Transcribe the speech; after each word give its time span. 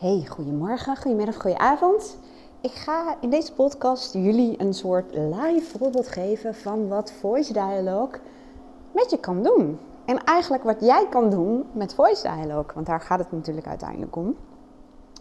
Hey, 0.00 0.26
goedemorgen, 0.28 0.96
goedemiddag, 0.96 1.36
goedenavond. 1.36 2.18
Ik 2.60 2.70
ga 2.70 3.16
in 3.20 3.30
deze 3.30 3.52
podcast 3.54 4.12
jullie 4.12 4.60
een 4.60 4.74
soort 4.74 5.14
live 5.14 5.78
voorbeeld 5.78 6.08
geven 6.08 6.54
van 6.54 6.88
wat 6.88 7.12
Voice 7.12 7.52
Dialogue 7.52 8.20
met 8.92 9.10
je 9.10 9.18
kan 9.18 9.42
doen. 9.42 9.78
En 10.04 10.24
eigenlijk 10.24 10.62
wat 10.62 10.80
jij 10.80 11.06
kan 11.10 11.30
doen 11.30 11.64
met 11.72 11.94
Voice 11.94 12.22
Dialogue, 12.22 12.74
want 12.74 12.86
daar 12.86 13.00
gaat 13.00 13.18
het 13.18 13.32
natuurlijk 13.32 13.66
uiteindelijk 13.66 14.16
om. 14.16 14.36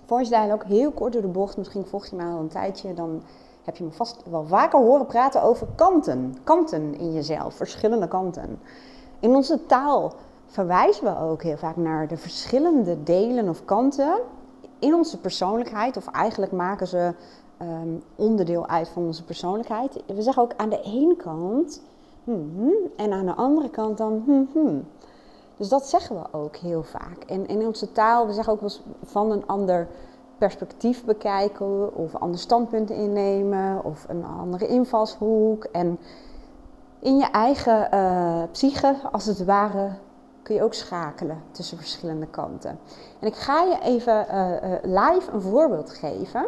Voice 0.05 0.29
Dialogue, 0.29 0.67
heel 0.67 0.91
kort 0.91 1.13
door 1.13 1.21
de 1.21 1.27
bocht, 1.27 1.57
misschien 1.57 1.85
volg 1.85 2.05
je 2.07 2.15
mij 2.15 2.25
al 2.25 2.39
een 2.39 2.47
tijdje, 2.47 2.93
dan 2.93 3.21
heb 3.63 3.75
je 3.75 3.83
me 3.83 3.91
vast 3.91 4.23
wel 4.29 4.45
vaker 4.45 4.79
horen 4.79 5.05
praten 5.05 5.43
over 5.43 5.67
kanten. 5.75 6.35
Kanten 6.43 6.99
in 6.99 7.13
jezelf, 7.13 7.53
verschillende 7.53 8.07
kanten. 8.07 8.59
In 9.19 9.35
onze 9.35 9.65
taal 9.65 10.13
verwijzen 10.45 11.03
we 11.03 11.19
ook 11.19 11.43
heel 11.43 11.57
vaak 11.57 11.75
naar 11.75 12.07
de 12.07 12.17
verschillende 12.17 13.03
delen 13.03 13.49
of 13.49 13.65
kanten 13.65 14.21
in 14.79 14.93
onze 14.93 15.19
persoonlijkheid, 15.19 15.97
of 15.97 16.07
eigenlijk 16.07 16.51
maken 16.51 16.87
ze 16.87 17.13
ehm, 17.57 17.89
onderdeel 18.15 18.67
uit 18.67 18.89
van 18.89 19.03
onze 19.05 19.23
persoonlijkheid. 19.23 20.03
We 20.05 20.21
zeggen 20.21 20.43
ook 20.43 20.53
aan 20.57 20.69
de 20.69 20.81
ene 20.81 21.15
kant 21.15 21.81
hmm, 22.23 22.73
en 22.95 23.13
aan 23.13 23.25
de 23.25 23.35
andere 23.35 23.69
kant 23.69 23.97
dan 23.97 24.21
hmm, 24.25 24.49
hmm. 24.53 24.87
Dus 25.59 25.69
dat 25.69 25.87
zeggen 25.87 26.15
we 26.15 26.37
ook 26.37 26.55
heel 26.55 26.83
vaak. 26.83 27.23
En, 27.27 27.47
in 27.47 27.65
onze 27.65 27.91
taal, 27.91 28.27
we 28.27 28.33
zeggen 28.33 28.53
ook 28.53 28.59
wel 28.59 28.71
van 29.03 29.31
een 29.31 29.47
ander 29.47 29.87
perspectief 30.37 31.05
bekijken, 31.05 31.95
of 31.95 32.15
andere 32.15 32.41
standpunten 32.41 32.95
innemen, 32.95 33.83
of 33.83 34.05
een 34.07 34.25
andere 34.25 34.67
invalshoek. 34.67 35.63
En 35.63 35.99
in 36.99 37.17
je 37.17 37.25
eigen 37.31 37.89
uh, 37.93 38.43
psyche, 38.51 38.95
als 39.11 39.25
het 39.25 39.45
ware, 39.45 39.89
je 40.55 40.63
ook 40.63 40.73
schakelen 40.73 41.43
tussen 41.51 41.77
verschillende 41.77 42.27
kanten. 42.27 42.79
En 43.19 43.27
ik 43.27 43.35
ga 43.35 43.61
je 43.61 43.79
even 43.81 44.25
uh, 44.31 44.71
live 44.81 45.31
een 45.31 45.41
voorbeeld 45.41 45.89
geven. 45.89 46.45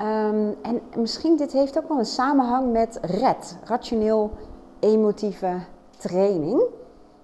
Um, 0.00 0.56
en 0.62 0.80
misschien 0.96 1.36
dit 1.36 1.52
heeft 1.52 1.78
ook 1.78 1.88
wel 1.88 1.98
een 1.98 2.04
samenhang 2.04 2.72
met 2.72 2.98
RED, 3.02 3.58
rationeel 3.64 4.30
emotieve 4.78 5.58
training. 5.96 6.62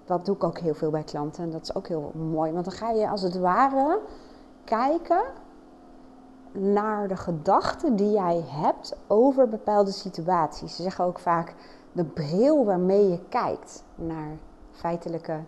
Dat 0.05 0.27
doe 0.27 0.35
ik 0.35 0.45
ook 0.45 0.59
heel 0.59 0.75
veel 0.75 0.91
bij 0.91 1.03
klanten 1.03 1.45
en 1.45 1.51
dat 1.51 1.63
is 1.63 1.75
ook 1.75 1.89
heel 1.89 2.13
mooi. 2.15 2.53
Want 2.53 2.65
dan 2.65 2.75
ga 2.75 2.91
je 2.91 3.09
als 3.09 3.23
het 3.23 3.39
ware 3.39 4.01
kijken 4.65 5.23
naar 6.53 7.09
de 7.09 7.17
gedachten 7.17 7.97
die 7.97 8.11
jij 8.11 8.45
hebt 8.47 8.97
over 9.07 9.49
bepaalde 9.49 9.91
situaties. 9.91 10.77
Ze 10.77 10.83
zeggen 10.83 11.05
ook 11.05 11.19
vaak 11.19 11.55
de 11.93 12.05
bril 12.05 12.65
waarmee 12.65 13.11
je 13.11 13.19
kijkt 13.29 13.85
naar 13.95 14.37
feitelijke. 14.71 15.41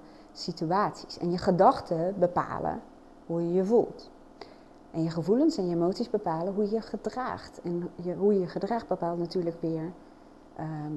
En 1.20 1.30
je 1.30 1.38
gedachten 1.38 2.14
bepalen 2.18 2.80
hoe 3.26 3.42
je 3.42 3.52
je 3.52 3.64
voelt. 3.64 4.10
En 4.90 5.02
je 5.02 5.10
gevoelens 5.10 5.56
en 5.56 5.68
je 5.68 5.74
emoties 5.74 6.10
bepalen 6.10 6.54
hoe 6.54 6.70
je 6.70 6.80
gedraagt. 6.80 7.60
En 7.62 7.90
je, 8.02 8.14
hoe 8.14 8.40
je 8.40 8.46
gedraagt 8.46 8.88
bepaalt 8.88 9.18
natuurlijk 9.18 9.56
weer 9.60 9.92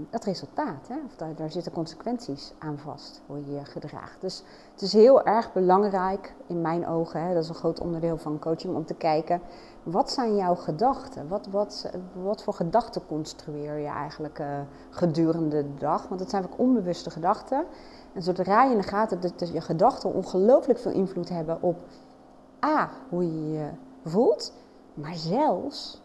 het 0.09 0.23
resultaat. 0.23 0.87
Hè? 0.87 0.95
Of 1.05 1.35
daar, 1.35 1.51
zitten 1.51 1.71
consequenties 1.71 2.53
aan 2.57 2.77
vast, 2.77 3.21
hoe 3.25 3.45
je 3.45 3.51
je 3.51 3.65
gedraagt. 3.65 4.21
Dus 4.21 4.43
het 4.71 4.81
is 4.81 4.93
heel 4.93 5.23
erg 5.23 5.53
belangrijk, 5.53 6.33
in 6.47 6.61
mijn 6.61 6.87
ogen, 6.87 7.21
hè, 7.21 7.33
dat 7.33 7.43
is 7.43 7.49
een 7.49 7.55
groot 7.55 7.79
onderdeel 7.79 8.17
van 8.17 8.39
coaching, 8.39 8.75
om 8.75 8.85
te 8.85 8.93
kijken, 8.93 9.41
wat 9.83 10.11
zijn 10.11 10.35
jouw 10.35 10.55
gedachten? 10.55 11.27
Wat, 11.27 11.47
wat, 11.47 11.91
wat 12.23 12.43
voor 12.43 12.53
gedachten 12.53 13.05
construeer 13.07 13.77
je 13.77 13.87
eigenlijk 13.87 14.39
uh, 14.39 14.59
gedurende 14.89 15.63
de 15.63 15.75
dag? 15.79 16.07
Want 16.07 16.19
het 16.19 16.29
zijn 16.29 16.43
ook 16.43 16.59
onbewuste 16.59 17.09
gedachten. 17.09 17.65
En 18.13 18.23
zodra 18.23 18.63
je 18.63 18.71
in 18.71 18.77
de 18.77 18.87
gaten 18.87 19.21
dat 19.21 19.49
je 19.53 19.61
gedachten 19.61 20.13
ongelooflijk 20.13 20.79
veel 20.79 20.91
invloed 20.91 21.29
hebben 21.29 21.61
op 21.61 21.77
A, 22.65 22.89
hoe 23.09 23.23
je 23.23 23.51
je 23.51 23.69
voelt, 24.03 24.53
maar 24.93 25.15
zelfs 25.15 26.01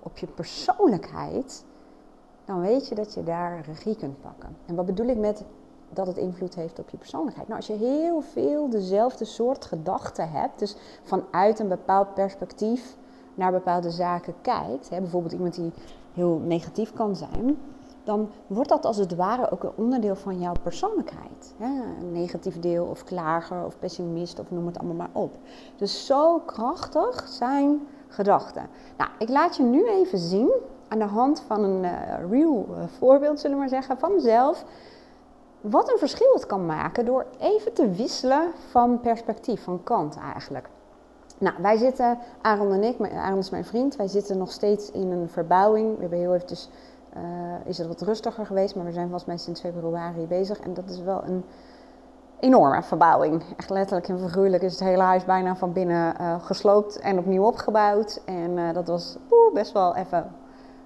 op 0.00 0.18
je 0.18 0.26
persoonlijkheid, 0.26 1.64
dan 2.44 2.60
weet 2.60 2.88
je 2.88 2.94
dat 2.94 3.14
je 3.14 3.22
daar 3.22 3.64
regie 3.66 3.96
kunt 3.96 4.20
pakken. 4.20 4.56
En 4.66 4.74
wat 4.74 4.86
bedoel 4.86 5.06
ik 5.06 5.18
met 5.18 5.44
dat 5.92 6.06
het 6.06 6.16
invloed 6.16 6.54
heeft 6.54 6.78
op 6.78 6.88
je 6.88 6.96
persoonlijkheid? 6.96 7.48
Nou, 7.48 7.60
als 7.60 7.68
je 7.68 7.86
heel 7.86 8.20
veel 8.20 8.70
dezelfde 8.70 9.24
soort 9.24 9.64
gedachten 9.64 10.30
hebt, 10.30 10.58
dus 10.58 10.76
vanuit 11.02 11.58
een 11.58 11.68
bepaald 11.68 12.14
perspectief 12.14 12.96
naar 13.34 13.52
bepaalde 13.52 13.90
zaken 13.90 14.34
kijkt, 14.40 14.88
hè, 14.88 15.00
bijvoorbeeld 15.00 15.32
iemand 15.32 15.54
die 15.54 15.72
heel 16.12 16.40
negatief 16.44 16.92
kan 16.92 17.16
zijn, 17.16 17.56
dan 18.04 18.30
wordt 18.46 18.68
dat 18.68 18.84
als 18.84 18.96
het 18.96 19.14
ware 19.14 19.50
ook 19.50 19.62
een 19.62 19.72
onderdeel 19.74 20.16
van 20.16 20.40
jouw 20.40 20.54
persoonlijkheid. 20.62 21.54
Hè? 21.56 21.82
Een 22.00 22.12
negatief 22.12 22.60
deel 22.60 22.84
of 22.84 23.04
klager 23.04 23.64
of 23.64 23.78
pessimist 23.78 24.38
of 24.38 24.50
noem 24.50 24.66
het 24.66 24.78
allemaal 24.78 24.96
maar 24.96 25.22
op. 25.22 25.36
Dus 25.76 26.06
zo 26.06 26.38
krachtig 26.38 27.28
zijn 27.28 27.86
gedachten. 28.08 28.68
Nou, 28.96 29.10
ik 29.18 29.28
laat 29.28 29.56
je 29.56 29.62
nu 29.62 29.88
even 29.88 30.18
zien 30.18 30.52
aan 30.88 30.98
de 30.98 31.04
hand 31.04 31.42
van 31.46 31.64
een 31.64 31.84
uh, 31.84 31.90
real 32.30 32.66
uh, 32.70 32.76
voorbeeld, 32.98 33.40
zullen 33.40 33.56
we 33.56 33.62
maar 33.62 33.72
zeggen, 33.72 33.98
van 33.98 34.14
mezelf. 34.14 34.64
Wat 35.60 35.90
een 35.92 35.98
verschil 35.98 36.34
het 36.34 36.46
kan 36.46 36.66
maken 36.66 37.04
door 37.04 37.26
even 37.38 37.72
te 37.72 37.90
wisselen 37.90 38.50
van 38.70 39.00
perspectief, 39.00 39.62
van 39.62 39.82
kant 39.82 40.18
eigenlijk. 40.32 40.68
Nou, 41.38 41.54
wij 41.62 41.76
zitten, 41.76 42.18
Aaron 42.40 42.72
en 42.72 42.82
ik, 42.82 43.12
Aaron 43.12 43.38
is 43.38 43.50
mijn 43.50 43.64
vriend, 43.64 43.96
wij 43.96 44.08
zitten 44.08 44.38
nog 44.38 44.52
steeds 44.52 44.90
in 44.90 45.10
een 45.10 45.28
verbouwing. 45.28 45.94
We 45.94 46.00
hebben 46.00 46.18
heel 46.18 46.34
eventjes 46.34 46.70
uh, 47.16 47.22
is 47.64 47.78
het 47.78 47.86
wat 47.86 48.00
rustiger 48.00 48.46
geweest. 48.46 48.74
Maar 48.76 48.84
we 48.84 48.92
zijn 48.92 49.04
volgens 49.04 49.24
mij 49.24 49.36
sinds 49.36 49.60
februari 49.60 50.26
bezig. 50.26 50.60
En 50.60 50.74
dat 50.74 50.90
is 50.90 51.00
wel 51.00 51.22
een 51.24 51.44
enorme 52.40 52.82
verbouwing. 52.82 53.42
Echt 53.56 53.70
letterlijk 53.70 54.08
en 54.08 54.18
figuurlijk 54.18 54.62
is 54.62 54.72
het 54.72 54.80
hele 54.80 55.02
huis 55.02 55.24
bijna 55.24 55.56
van 55.56 55.72
binnen 55.72 56.40
gesloopt 56.40 56.98
en 56.98 57.18
opnieuw 57.18 57.44
opgebouwd. 57.44 58.22
En 58.24 58.74
dat 58.74 58.86
was 58.86 59.16
best 59.52 59.72
wel 59.72 59.96
even 59.96 60.32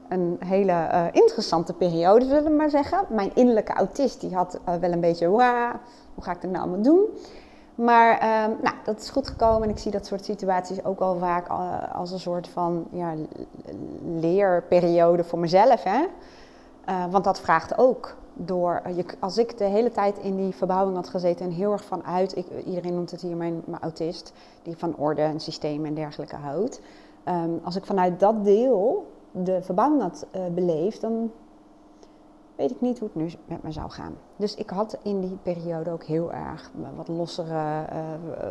een 0.09 0.37
hele 0.45 1.09
interessante 1.13 1.73
periode, 1.73 2.25
zullen 2.25 2.45
we 2.45 2.51
maar 2.51 2.71
zeggen. 2.71 3.05
Mijn 3.09 3.31
innerlijke 3.35 3.73
autist 3.73 4.21
die 4.21 4.35
had 4.35 4.59
wel 4.65 4.93
een 4.93 5.01
beetje, 5.01 5.27
hoe 5.27 5.41
ga 6.21 6.33
ik 6.33 6.41
dat 6.41 6.51
nou 6.51 6.63
allemaal 6.63 6.83
doen? 6.83 7.07
Maar 7.75 8.15
uh, 8.15 8.63
nou, 8.63 8.75
dat 8.85 9.01
is 9.01 9.11
goed 9.11 9.29
gekomen 9.29 9.63
en 9.63 9.71
ik 9.71 9.79
zie 9.79 9.91
dat 9.91 10.07
soort 10.07 10.25
situaties 10.25 10.85
ook 10.85 11.01
al 11.01 11.19
vaak 11.19 11.49
als 11.93 12.11
een 12.11 12.21
soort 12.21 12.49
van 12.49 12.87
ja, 12.91 13.15
leerperiode 14.21 15.25
voor 15.25 15.39
mezelf. 15.39 15.83
Hè? 15.83 16.07
Want 17.11 17.25
dat 17.25 17.41
vraagt 17.41 17.79
ook 17.79 18.17
door, 18.35 18.83
je, 18.95 19.05
als 19.19 19.39
ik 19.39 19.59
de 19.59 19.65
hele 19.65 19.91
tijd 19.91 20.19
in 20.19 20.37
die 20.37 20.55
verbouwing 20.55 20.97
had 20.97 21.09
gezeten 21.09 21.47
en 21.47 21.53
heel 21.53 21.73
erg 21.73 21.85
vanuit, 21.85 22.37
ik, 22.37 22.47
iedereen 22.65 22.95
noemt 22.95 23.11
het 23.11 23.21
hier 23.21 23.37
mijn, 23.37 23.63
mijn 23.65 23.83
autist, 23.83 24.33
die 24.63 24.77
van 24.77 24.97
orde 24.97 25.23
en 25.23 25.41
systeem 25.41 25.85
en 25.85 25.95
dergelijke 25.95 26.37
houdt. 26.37 26.81
Um, 27.29 27.61
als 27.63 27.77
ik 27.77 27.87
vanuit 27.87 28.21
dat 28.21 28.45
deel 28.45 29.07
de 29.31 29.63
verbouwing 29.63 30.03
had 30.03 30.27
uh, 30.37 30.47
beleefd, 30.55 31.01
dan 31.01 31.31
weet 32.57 32.71
ik 32.71 32.81
niet 32.81 32.99
hoe 32.99 33.09
het 33.13 33.23
nu 33.23 33.31
met 33.45 33.63
me 33.63 33.73
zou 33.73 33.91
gaan. 33.91 34.15
Dus 34.37 34.55
ik 34.55 34.71
had 34.71 34.99
in 35.03 35.21
die 35.21 35.39
periode 35.43 35.91
ook 35.91 36.05
heel 36.05 36.33
erg 36.33 36.71
wat 36.97 37.09
lossere 37.09 37.87
uh, 37.93 37.99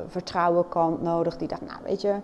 vertrouwen 0.07 0.67
kant 0.67 1.01
nodig. 1.01 1.37
Die 1.37 1.47
dacht, 1.47 1.61
nou 1.61 1.79
weet 1.83 2.01
je, 2.01 2.15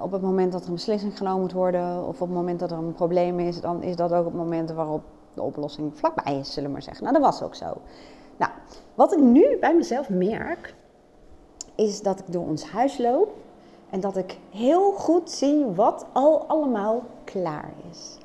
op 0.00 0.12
het 0.12 0.22
moment 0.22 0.52
dat 0.52 0.62
er 0.62 0.68
een 0.68 0.74
beslissing 0.74 1.16
genomen 1.16 1.40
moet 1.40 1.52
worden 1.52 2.06
of 2.06 2.20
op 2.20 2.28
het 2.28 2.36
moment 2.36 2.60
dat 2.60 2.70
er 2.70 2.76
een 2.76 2.92
probleem 2.92 3.38
is, 3.38 3.60
dan 3.60 3.82
is 3.82 3.96
dat 3.96 4.12
ook 4.12 4.24
het 4.24 4.34
moment 4.34 4.70
waarop 4.70 5.02
de 5.34 5.42
oplossing 5.42 5.98
vlakbij 5.98 6.38
is, 6.38 6.52
zullen 6.52 6.68
we 6.68 6.74
maar 6.74 6.82
zeggen. 6.82 7.04
Nou, 7.04 7.16
dat 7.20 7.24
was 7.24 7.42
ook 7.42 7.54
zo. 7.54 7.76
Nou, 8.36 8.52
wat 8.94 9.12
ik 9.12 9.20
nu 9.20 9.56
bij 9.60 9.76
mezelf 9.76 10.08
merk, 10.08 10.74
is 11.74 12.02
dat 12.02 12.18
ik 12.18 12.32
door 12.32 12.46
ons 12.46 12.70
huis 12.70 12.98
loop 12.98 13.34
en 13.92 14.00
dat 14.00 14.16
ik 14.16 14.38
heel 14.50 14.92
goed 14.92 15.30
zie 15.30 15.64
wat 15.64 16.06
al 16.12 16.44
allemaal 16.46 17.02
klaar 17.24 17.72
is. 17.90 18.18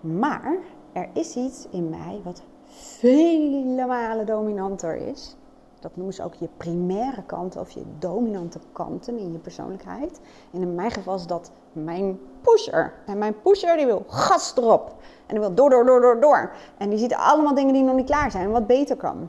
Maar 0.00 0.56
er 0.92 1.08
is 1.12 1.36
iets 1.36 1.66
in 1.70 1.88
mij 1.88 2.20
wat 2.24 2.42
vele 2.64 3.86
malen 3.86 4.26
dominanter 4.26 4.96
is. 4.96 5.36
Dat 5.80 5.96
noemen 5.96 6.14
ze 6.14 6.24
ook 6.24 6.34
je 6.34 6.48
primaire 6.56 7.22
kanten 7.22 7.60
of 7.60 7.70
je 7.70 7.82
dominante 7.98 8.58
kanten 8.72 9.18
in 9.18 9.32
je 9.32 9.38
persoonlijkheid. 9.38 10.20
En 10.52 10.60
in 10.60 10.74
mijn 10.74 10.90
geval 10.90 11.14
is 11.14 11.26
dat 11.26 11.50
mijn 11.72 12.20
pusher. 12.40 12.92
En 13.06 13.18
mijn 13.18 13.40
pusher 13.40 13.76
die 13.76 13.86
wil 13.86 14.04
gas 14.08 14.56
erop. 14.56 14.94
En 15.26 15.34
die 15.34 15.38
wil 15.38 15.54
door, 15.54 15.70
door, 15.70 15.86
door, 15.86 16.00
door, 16.00 16.20
door. 16.20 16.52
En 16.78 16.90
die 16.90 16.98
ziet 16.98 17.14
allemaal 17.14 17.54
dingen 17.54 17.72
die 17.72 17.82
nog 17.82 17.96
niet 17.96 18.06
klaar 18.06 18.30
zijn 18.30 18.50
wat 18.50 18.66
beter 18.66 18.96
kan. 18.96 19.28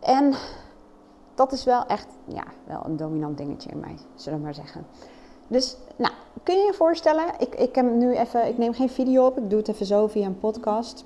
En 0.00 0.34
dat 1.34 1.52
is 1.52 1.64
wel 1.64 1.86
echt, 1.86 2.06
ja, 2.24 2.44
wel 2.64 2.80
een 2.84 2.96
dominant 2.96 3.38
dingetje 3.38 3.70
in 3.70 3.80
mij, 3.80 3.96
zullen 4.14 4.38
we 4.38 4.44
maar 4.44 4.54
zeggen. 4.54 4.86
Dus, 5.46 5.76
nou, 5.96 6.12
kun 6.42 6.56
je 6.56 6.64
je 6.64 6.74
voorstellen, 6.74 7.24
ik, 7.38 7.54
ik, 7.54 7.74
heb 7.74 7.92
nu 7.92 8.16
even, 8.16 8.46
ik 8.46 8.58
neem 8.58 8.74
geen 8.74 8.90
video 8.90 9.26
op, 9.26 9.38
ik 9.38 9.50
doe 9.50 9.58
het 9.58 9.68
even 9.68 9.86
zo 9.86 10.06
via 10.06 10.26
een 10.26 10.38
podcast. 10.38 11.04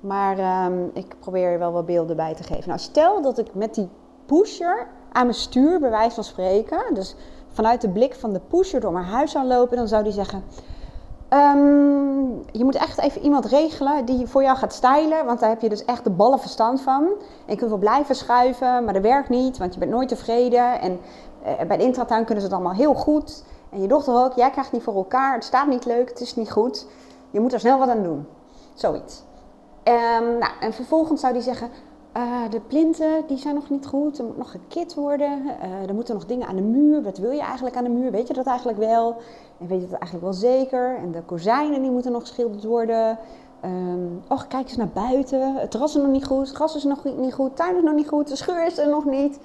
Maar 0.00 0.66
um, 0.66 0.90
ik 0.94 1.16
probeer 1.20 1.50
je 1.50 1.58
wel 1.58 1.72
wat 1.72 1.86
beelden 1.86 2.16
bij 2.16 2.34
te 2.34 2.42
geven. 2.42 2.68
Nou, 2.68 2.80
stel 2.80 3.22
dat 3.22 3.38
ik 3.38 3.54
met 3.54 3.74
die 3.74 3.88
pusher 4.26 4.88
aan 5.12 5.22
mijn 5.22 5.38
stuur, 5.38 5.80
bij 5.80 5.90
wijze 5.90 6.14
van 6.14 6.24
spreken, 6.24 6.94
dus 6.94 7.14
vanuit 7.48 7.80
de 7.80 7.88
blik 7.88 8.14
van 8.14 8.32
de 8.32 8.40
pusher 8.48 8.80
door 8.80 8.92
mijn 8.92 9.04
huis 9.04 9.30
zou 9.30 9.46
lopen, 9.46 9.76
dan 9.76 9.88
zou 9.88 10.02
die 10.02 10.12
zeggen: 10.12 10.44
um, 11.36 12.42
Je 12.52 12.64
moet 12.64 12.74
echt 12.74 12.98
even 12.98 13.22
iemand 13.22 13.44
regelen 13.44 14.04
die 14.04 14.26
voor 14.26 14.42
jou 14.42 14.56
gaat 14.56 14.72
stylen, 14.72 15.24
want 15.24 15.40
daar 15.40 15.48
heb 15.48 15.60
je 15.60 15.68
dus 15.68 15.84
echt 15.84 16.04
de 16.04 16.10
ballen 16.10 16.38
verstand 16.38 16.80
van. 16.80 17.02
En 17.46 17.52
je 17.52 17.56
kunt 17.56 17.70
wel 17.70 17.78
blijven 17.78 18.14
schuiven, 18.14 18.84
maar 18.84 18.92
dat 18.92 19.02
werkt 19.02 19.28
niet, 19.28 19.58
want 19.58 19.72
je 19.74 19.78
bent 19.78 19.90
nooit 19.90 20.08
tevreden. 20.08 20.80
En 20.80 21.00
Eh, 21.46 21.66
bij 21.66 21.76
de 21.76 21.82
intratuin 21.84 22.24
kunnen 22.24 22.44
ze 22.44 22.48
het 22.48 22.58
allemaal 22.58 22.76
heel 22.76 22.94
goed. 22.94 23.44
En 23.70 23.82
je 23.82 23.88
dochter 23.88 24.14
ook, 24.14 24.32
jij 24.32 24.50
krijgt 24.50 24.72
niet 24.72 24.82
voor 24.82 24.94
elkaar, 24.94 25.34
het 25.34 25.44
staat 25.44 25.66
niet 25.66 25.84
leuk, 25.84 26.08
het 26.08 26.20
is 26.20 26.36
niet 26.36 26.50
goed. 26.50 26.86
Je 27.30 27.40
moet 27.40 27.52
er 27.52 27.60
snel 27.60 27.78
wat 27.78 27.88
aan 27.88 28.02
doen. 28.02 28.26
Zoiets. 28.74 29.22
Um, 29.84 30.38
nou, 30.38 30.52
en 30.60 30.72
vervolgens 30.72 31.20
zou 31.20 31.32
die 31.32 31.42
zeggen, 31.42 31.70
uh, 32.16 32.50
de 32.50 32.60
plinten 32.60 33.26
die 33.26 33.38
zijn 33.38 33.54
nog 33.54 33.70
niet 33.70 33.86
goed, 33.86 34.18
er 34.18 34.24
moet 34.24 34.36
nog 34.36 34.50
gekit 34.50 34.94
worden, 34.94 35.42
uh, 35.44 35.88
er 35.88 35.94
moeten 35.94 36.14
nog 36.14 36.26
dingen 36.26 36.46
aan 36.48 36.56
de 36.56 36.62
muur. 36.62 37.02
Wat 37.02 37.18
wil 37.18 37.30
je 37.30 37.40
eigenlijk 37.40 37.76
aan 37.76 37.84
de 37.84 37.90
muur? 37.90 38.10
Weet 38.10 38.28
je 38.28 38.34
dat 38.34 38.46
eigenlijk 38.46 38.78
wel? 38.78 39.16
En 39.60 39.66
weet 39.66 39.80
je 39.80 39.88
dat 39.88 39.98
eigenlijk 39.98 40.24
wel 40.24 40.32
zeker? 40.32 40.96
En 40.96 41.12
de 41.12 41.22
kozijnen 41.22 41.82
die 41.82 41.90
moeten 41.90 42.12
nog 42.12 42.20
geschilderd 42.20 42.64
worden. 42.64 43.18
Um, 43.64 44.22
och, 44.28 44.46
kijk 44.46 44.68
eens 44.68 44.76
naar 44.76 44.88
buiten. 44.88 45.54
Het 45.54 45.70
terras 45.70 45.96
is 45.96 46.02
nog 46.02 46.10
niet 46.10 46.26
goed, 46.26 46.46
het 46.46 46.56
gras 46.56 46.76
is 46.76 46.84
nog 46.84 47.04
niet 47.04 47.34
goed, 47.34 47.56
tuin 47.56 47.76
is 47.76 47.82
nog 47.82 47.94
niet 47.94 48.08
goed, 48.08 48.28
de 48.28 48.36
schuur 48.36 48.66
is 48.66 48.78
er 48.78 48.88
nog 48.88 49.04
niet. 49.04 49.38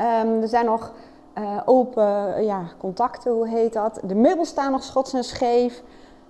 Um, 0.00 0.42
er 0.42 0.48
zijn 0.48 0.66
nog 0.66 0.92
uh, 1.38 1.60
open 1.64 2.44
ja, 2.44 2.62
contacten, 2.78 3.32
hoe 3.32 3.48
heet 3.48 3.72
dat? 3.72 4.00
De 4.04 4.14
meubels 4.14 4.48
staan 4.48 4.72
nog 4.72 4.82
schots 4.82 5.12
en 5.12 5.24
scheef. 5.24 5.82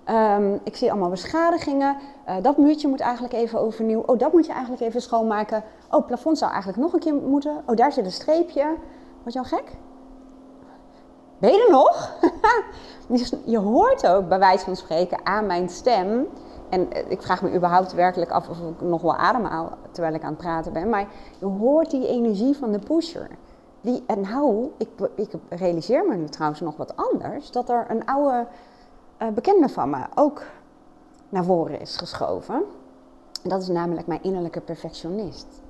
Um, 0.09 0.59
ik 0.63 0.75
zie 0.75 0.91
allemaal 0.91 1.09
beschadigingen. 1.09 1.97
Uh, 2.29 2.35
dat 2.41 2.57
muurtje 2.57 2.87
moet 2.87 2.99
eigenlijk 2.99 3.33
even 3.33 3.59
overnieuw. 3.59 4.03
Oh, 4.05 4.19
dat 4.19 4.33
moet 4.33 4.45
je 4.45 4.51
eigenlijk 4.51 4.81
even 4.81 5.01
schoonmaken. 5.01 5.63
Oh, 5.89 5.97
het 5.97 6.05
plafond 6.05 6.37
zou 6.37 6.51
eigenlijk 6.51 6.81
nog 6.81 6.93
een 6.93 6.99
keer 6.99 7.13
moeten. 7.13 7.63
Oh, 7.65 7.75
daar 7.75 7.91
zit 7.91 8.05
een 8.05 8.11
streepje. 8.11 8.75
Word 9.21 9.33
je 9.33 9.39
al 9.39 9.45
gek? 9.45 9.75
Ben 11.37 11.51
je 11.51 11.63
er 11.65 11.71
nog? 11.71 12.19
je 13.45 13.57
hoort 13.57 14.07
ook 14.07 14.27
bij 14.27 14.39
wijze 14.39 14.65
van 14.65 14.75
spreken 14.75 15.25
aan 15.25 15.45
mijn 15.45 15.69
stem. 15.69 16.27
En 16.69 16.91
eh, 16.91 17.11
ik 17.11 17.21
vraag 17.21 17.41
me 17.41 17.53
überhaupt 17.53 17.93
werkelijk 17.93 18.31
af 18.31 18.49
of 18.49 18.57
ik 18.57 18.81
nog 18.81 19.01
wel 19.01 19.15
ademhaal 19.15 19.71
terwijl 19.91 20.15
ik 20.15 20.23
aan 20.23 20.29
het 20.29 20.37
praten 20.37 20.73
ben. 20.73 20.89
Maar 20.89 21.07
je 21.39 21.45
hoort 21.45 21.91
die 21.91 22.07
energie 22.07 22.57
van 22.57 22.71
de 22.71 22.79
pusher. 22.79 23.29
Die, 23.81 24.03
en 24.07 24.21
nou, 24.21 24.71
ik, 24.77 24.89
ik 25.15 25.31
realiseer 25.49 26.05
me 26.07 26.15
nu 26.15 26.25
trouwens 26.25 26.61
nog 26.61 26.77
wat 26.77 26.95
anders. 26.95 27.51
Dat 27.51 27.69
er 27.69 27.85
een 27.89 28.05
oude 28.05 28.47
bekende 29.33 29.69
van 29.69 29.89
me 29.89 30.05
ook 30.15 30.43
naar 31.29 31.43
voren 31.43 31.79
is 31.79 31.97
geschoven. 31.97 32.63
En 33.43 33.49
dat 33.49 33.61
is 33.61 33.67
namelijk 33.67 34.07
mijn 34.07 34.23
innerlijke 34.23 34.61
perfectionist. 34.61 35.61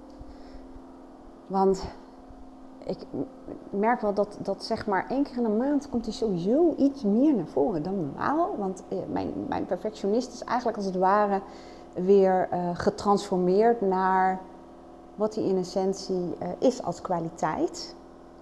Want 1.48 1.84
ik 2.84 2.98
merk 3.70 4.02
wel 4.02 4.14
dat, 4.14 4.38
dat 4.42 4.64
zeg 4.64 4.88
maar 4.88 5.06
één 5.10 5.24
keer 5.24 5.38
in 5.38 5.44
de 5.44 5.50
maand 5.50 5.90
komt 5.90 6.06
hij 6.06 6.14
sowieso 6.14 6.74
iets 6.78 7.04
meer 7.04 7.36
naar 7.36 7.48
voren 7.48 7.84
dan 7.84 7.96
normaal. 7.96 8.58
Want 8.58 8.84
eh, 8.88 8.98
mijn, 9.12 9.34
mijn 9.48 9.66
perfectionist 9.66 10.34
is 10.34 10.44
eigenlijk 10.44 10.78
als 10.78 10.86
het 10.86 10.96
ware 10.96 11.42
weer 11.94 12.50
uh, 12.54 12.70
getransformeerd 12.74 13.82
naar 13.82 14.40
wat 15.16 15.36
hij 15.36 15.44
in 15.44 15.58
essentie 15.58 16.36
is 16.60 16.84
als 16.84 17.02
kwaliteit. 17.02 17.96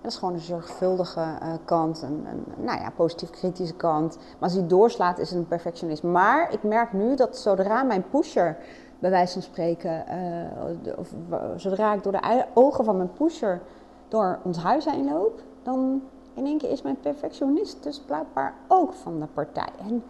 Dat 0.05 0.13
is 0.13 0.19
gewoon 0.19 0.33
een 0.33 0.39
zorgvuldige 0.39 1.19
uh, 1.19 1.53
kant, 1.63 2.01
een, 2.01 2.25
een, 2.25 2.65
nou 2.65 2.79
ja, 2.79 2.89
positief 2.89 3.29
kritische 3.29 3.75
kant. 3.75 4.17
Maar 4.17 4.35
als 4.39 4.53
hij 4.53 4.67
doorslaat 4.67 5.19
is 5.19 5.29
het 5.29 5.37
een 5.37 5.47
perfectionist. 5.47 6.03
Maar 6.03 6.53
ik 6.53 6.63
merk 6.63 6.93
nu 6.93 7.15
dat 7.15 7.37
zodra 7.37 7.83
mijn 7.83 8.09
pusher, 8.09 8.57
bij 8.99 9.09
wijze 9.09 9.33
van 9.33 9.41
spreken, 9.41 10.05
uh, 10.85 10.97
of 10.97 11.13
zodra 11.55 11.93
ik 11.93 12.03
door 12.03 12.11
de 12.11 12.45
ogen 12.53 12.85
van 12.85 12.97
mijn 12.97 13.13
pusher 13.13 13.61
door 14.07 14.39
ons 14.43 14.57
huis 14.57 14.85
heen 14.85 15.05
loop, 15.05 15.41
dan 15.63 16.01
in 16.33 16.45
één 16.45 16.57
keer 16.57 16.71
is 16.71 16.81
mijn 16.81 16.99
perfectionist 16.99 17.83
dus 17.83 17.99
blijkbaar 17.99 18.53
ook 18.67 18.93
van 18.93 19.19
de 19.19 19.27
partij. 19.33 19.69
En 19.79 20.03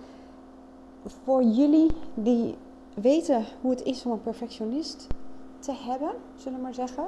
voor 1.24 1.44
jullie 1.44 1.92
die 2.14 2.58
weten 2.94 3.46
hoe 3.62 3.72
het 3.72 3.84
is 3.84 4.06
om 4.06 4.12
een 4.12 4.22
perfectionist 4.22 5.08
te 5.60 5.74
hebben, 5.74 6.12
zullen 6.36 6.58
we 6.58 6.64
maar 6.64 6.74
zeggen 6.74 7.06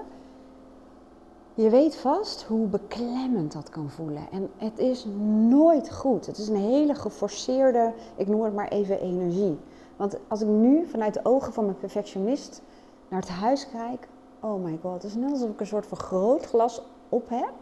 je 1.58 1.70
weet 1.70 1.96
vast 1.96 2.44
hoe 2.44 2.68
beklemmend 2.68 3.54
dat 3.54 3.70
kan 3.70 3.90
voelen. 3.90 4.28
En 4.32 4.50
het 4.58 4.80
is 4.80 5.06
nooit 5.50 5.94
goed. 5.94 6.26
Het 6.26 6.38
is 6.38 6.48
een 6.48 6.56
hele 6.56 6.96
geforceerde, 6.96 7.94
ik 8.16 8.28
noem 8.28 8.44
het 8.44 8.54
maar 8.54 8.68
even 8.68 9.00
energie. 9.00 9.58
Want 9.96 10.18
als 10.28 10.42
ik 10.42 10.48
nu 10.48 10.86
vanuit 10.86 11.14
de 11.14 11.20
ogen 11.24 11.54
van 11.54 11.66
mijn 11.66 11.78
perfectionist 11.78 12.62
naar 13.08 13.20
het 13.20 13.30
huis 13.30 13.70
kijk, 13.70 14.08
oh 14.40 14.64
my 14.64 14.80
god, 14.82 14.94
het 14.94 15.04
is 15.04 15.16
net 15.16 15.32
alsof 15.32 15.50
ik 15.50 15.60
een 15.60 15.68
soort 15.68 15.88
vergrootglas 15.88 16.82
op 17.10 17.30
heb, 17.30 17.54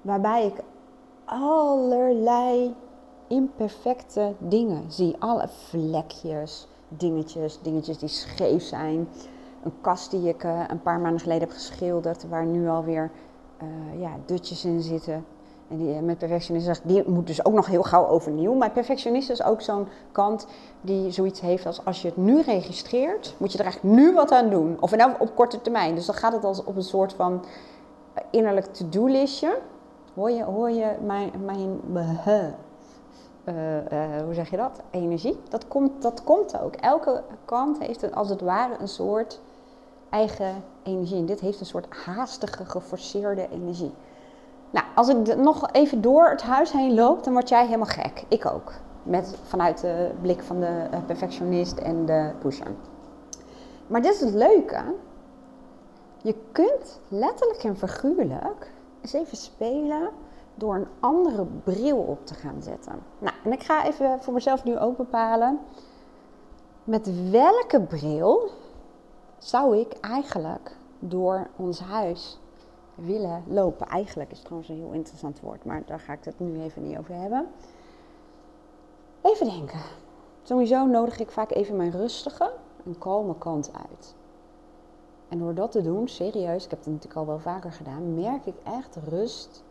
waarbij 0.00 0.46
ik 0.46 0.62
allerlei 1.24 2.74
imperfecte 3.26 4.34
dingen 4.38 4.92
zie. 4.92 5.16
Alle 5.18 5.48
vlekjes, 5.48 6.68
dingetjes, 6.88 7.58
dingetjes 7.62 7.98
die 7.98 8.08
scheef 8.08 8.62
zijn 8.62 9.08
een 9.66 9.80
kast 9.80 10.10
die 10.10 10.28
ik 10.28 10.44
uh, 10.44 10.60
een 10.68 10.82
paar 10.82 11.00
maanden 11.00 11.20
geleden 11.20 11.42
heb 11.42 11.52
geschilderd, 11.52 12.28
waar 12.28 12.46
nu 12.46 12.68
alweer 12.68 13.10
uh, 13.62 14.00
ja, 14.00 14.10
dutjes 14.24 14.64
in 14.64 14.80
zitten. 14.80 15.24
En 15.68 15.76
die, 15.76 15.94
eh, 15.94 16.00
met 16.00 16.18
perfectionist 16.18 16.80
die 16.84 17.08
moet 17.08 17.26
dus 17.26 17.44
ook 17.44 17.54
nog 17.54 17.66
heel 17.66 17.82
gauw 17.82 18.06
overnieuw. 18.06 18.54
Maar 18.54 18.70
perfectionist 18.70 19.30
is 19.30 19.42
ook 19.42 19.60
zo'n 19.60 19.88
kant 20.12 20.46
die 20.80 21.10
zoiets 21.10 21.40
heeft 21.40 21.66
als 21.66 21.84
als 21.84 22.02
je 22.02 22.08
het 22.08 22.16
nu 22.16 22.40
registreert, 22.40 23.34
moet 23.38 23.52
je 23.52 23.58
er 23.58 23.64
eigenlijk 23.64 23.96
nu 23.96 24.12
wat 24.12 24.32
aan 24.32 24.50
doen. 24.50 24.76
Of 24.80 24.96
nou 24.96 25.12
op 25.18 25.34
korte 25.34 25.60
termijn. 25.60 25.94
Dus 25.94 26.06
dan 26.06 26.14
gaat 26.14 26.32
het 26.32 26.44
als 26.44 26.64
op 26.64 26.76
een 26.76 26.82
soort 26.82 27.12
van 27.12 27.44
innerlijk 28.30 28.66
to-do-listje. 28.66 29.58
Hoor 30.14 30.30
je, 30.30 30.44
hoor 30.44 30.70
je 30.70 30.96
mijn, 31.04 31.30
mijn 31.42 31.80
hoe 34.24 34.34
zeg 34.34 34.50
je 34.50 34.56
dat? 34.56 34.80
Energie. 34.90 35.38
Dat 35.48 35.68
komt, 35.68 36.02
dat 36.02 36.24
komt 36.24 36.60
ook. 36.60 36.74
Elke 36.74 37.22
kant 37.44 37.78
heeft 37.78 38.14
als 38.14 38.28
het 38.28 38.40
ware 38.40 38.76
een 38.78 38.88
soort 38.88 39.40
eigen 40.16 40.64
energie. 40.82 41.16
En 41.16 41.26
dit 41.26 41.40
heeft 41.40 41.60
een 41.60 41.66
soort 41.66 41.94
haastige, 42.04 42.64
geforceerde 42.64 43.48
energie. 43.50 43.94
Nou, 44.70 44.86
als 44.94 45.08
ik 45.08 45.36
nog 45.36 45.72
even 45.72 46.00
door 46.00 46.28
het 46.28 46.42
huis 46.42 46.72
heen 46.72 46.94
loop, 46.94 47.24
dan 47.24 47.32
word 47.32 47.48
jij 47.48 47.64
helemaal 47.64 47.86
gek. 47.86 48.24
Ik 48.28 48.46
ook. 48.46 48.72
Met, 49.02 49.38
vanuit 49.42 49.80
de 49.80 50.10
blik 50.20 50.42
van 50.42 50.60
de 50.60 50.86
uh, 50.92 50.98
perfectionist 51.06 51.78
en 51.78 52.06
de 52.06 52.32
pusher. 52.38 52.70
Maar 53.86 54.02
dit 54.02 54.14
is 54.14 54.20
het 54.20 54.34
leuke. 54.34 54.82
Je 56.22 56.34
kunt 56.52 57.00
letterlijk 57.08 57.64
en 57.64 57.76
figuurlijk 57.76 58.72
eens 59.00 59.12
even 59.12 59.36
spelen 59.36 60.10
door 60.54 60.74
een 60.74 60.88
andere 61.00 61.46
bril 61.64 61.98
op 61.98 62.26
te 62.26 62.34
gaan 62.34 62.62
zetten. 62.62 62.92
Nou, 63.18 63.34
en 63.44 63.52
ik 63.52 63.62
ga 63.62 63.86
even 63.86 64.22
voor 64.22 64.32
mezelf 64.32 64.64
nu 64.64 64.78
ook 64.78 64.96
bepalen. 64.96 65.58
Met 66.84 67.30
welke 67.30 67.80
bril 67.80 68.50
zou 69.38 69.78
ik 69.78 69.92
eigenlijk 69.92 70.76
door 70.98 71.46
ons 71.56 71.80
huis 71.80 72.38
willen 72.94 73.42
lopen? 73.46 73.86
Eigenlijk 73.86 74.30
is 74.30 74.40
trouwens 74.40 74.68
een 74.68 74.76
heel 74.76 74.92
interessant 74.92 75.40
woord, 75.40 75.64
maar 75.64 75.82
daar 75.86 76.00
ga 76.00 76.12
ik 76.12 76.24
het 76.24 76.40
nu 76.40 76.60
even 76.60 76.82
niet 76.82 76.98
over 76.98 77.14
hebben. 77.14 77.46
Even 79.20 79.46
denken. 79.46 79.80
Sowieso 80.42 80.86
nodig 80.86 81.18
ik 81.18 81.30
vaak 81.30 81.50
even 81.50 81.76
mijn 81.76 81.90
rustige 81.90 82.52
en 82.84 82.98
kalme 82.98 83.38
kant 83.38 83.70
uit. 83.72 84.14
En 85.28 85.38
door 85.38 85.54
dat 85.54 85.72
te 85.72 85.82
doen, 85.82 86.08
serieus, 86.08 86.64
ik 86.64 86.70
heb 86.70 86.78
het 86.78 86.88
natuurlijk 86.88 87.16
al 87.16 87.26
wel 87.26 87.38
vaker 87.38 87.72
gedaan, 87.72 88.14
merk 88.14 88.46
ik 88.46 88.54
echt 88.62 88.96
rust 89.08 89.64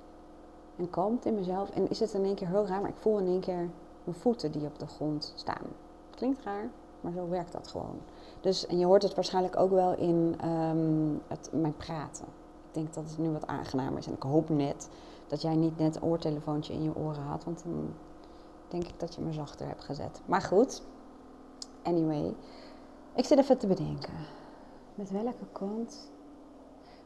en 0.76 0.90
kalmte 0.90 1.28
in 1.28 1.36
mezelf. 1.36 1.70
En 1.70 1.90
is 1.90 2.00
het 2.00 2.14
in 2.14 2.24
één 2.24 2.36
keer 2.36 2.48
heel 2.48 2.68
raar, 2.68 2.82
maar 2.82 2.90
ik 2.90 2.98
voel 2.98 3.20
in 3.20 3.28
één 3.28 3.40
keer 3.40 3.70
mijn 4.04 4.18
voeten 4.18 4.52
die 4.52 4.66
op 4.66 4.80
de 4.80 4.88
grond 4.88 5.34
staan. 5.36 5.66
Klinkt 6.10 6.44
raar, 6.44 6.70
maar 7.06 7.14
zo 7.14 7.30
werkt 7.30 7.52
dat 7.52 7.68
gewoon. 7.68 8.00
Dus, 8.42 8.66
en 8.66 8.80
je 8.80 8.86
hoort 8.86 9.04
het 9.04 9.16
waarschijnlijk 9.16 9.58
ook 9.58 9.72
wel 9.72 9.96
in 9.96 10.36
um, 10.46 11.22
het, 11.28 11.50
mijn 11.52 11.76
praten. 11.76 12.26
Ik 12.68 12.74
denk 12.74 12.94
dat 12.94 13.10
het 13.10 13.18
nu 13.18 13.30
wat 13.30 13.48
aangenamer 13.48 13.98
is. 13.98 14.08
En 14.08 14.14
ik 14.14 14.24
hoop 14.24 14.50
net 14.50 14.90
dat 15.28 15.42
jij 15.42 15.56
niet 15.56 15.78
net 15.78 15.96
een 15.96 16.04
oortelefoontje 16.04 16.74
in 16.74 16.84
je 16.84 16.96
oren 16.96 17.24
had. 17.24 17.44
Want 17.44 17.64
dan 17.64 17.94
denk 18.68 18.84
ik 18.84 19.00
dat 19.00 19.16
je 19.16 19.22
me 19.22 19.34
zachter 19.34 19.68
hebt 19.68 19.84
gezet. 19.84 20.22
Maar 20.26 20.42
goed, 20.42 20.82
anyway. 21.84 22.36
Ik 23.16 23.26
zit 23.26 23.38
even 23.38 23.58
te 23.58 23.68
bedenken. 23.68 24.14
Met 24.96 25.12
welke 25.12 25.46
kant? 25.52 26.12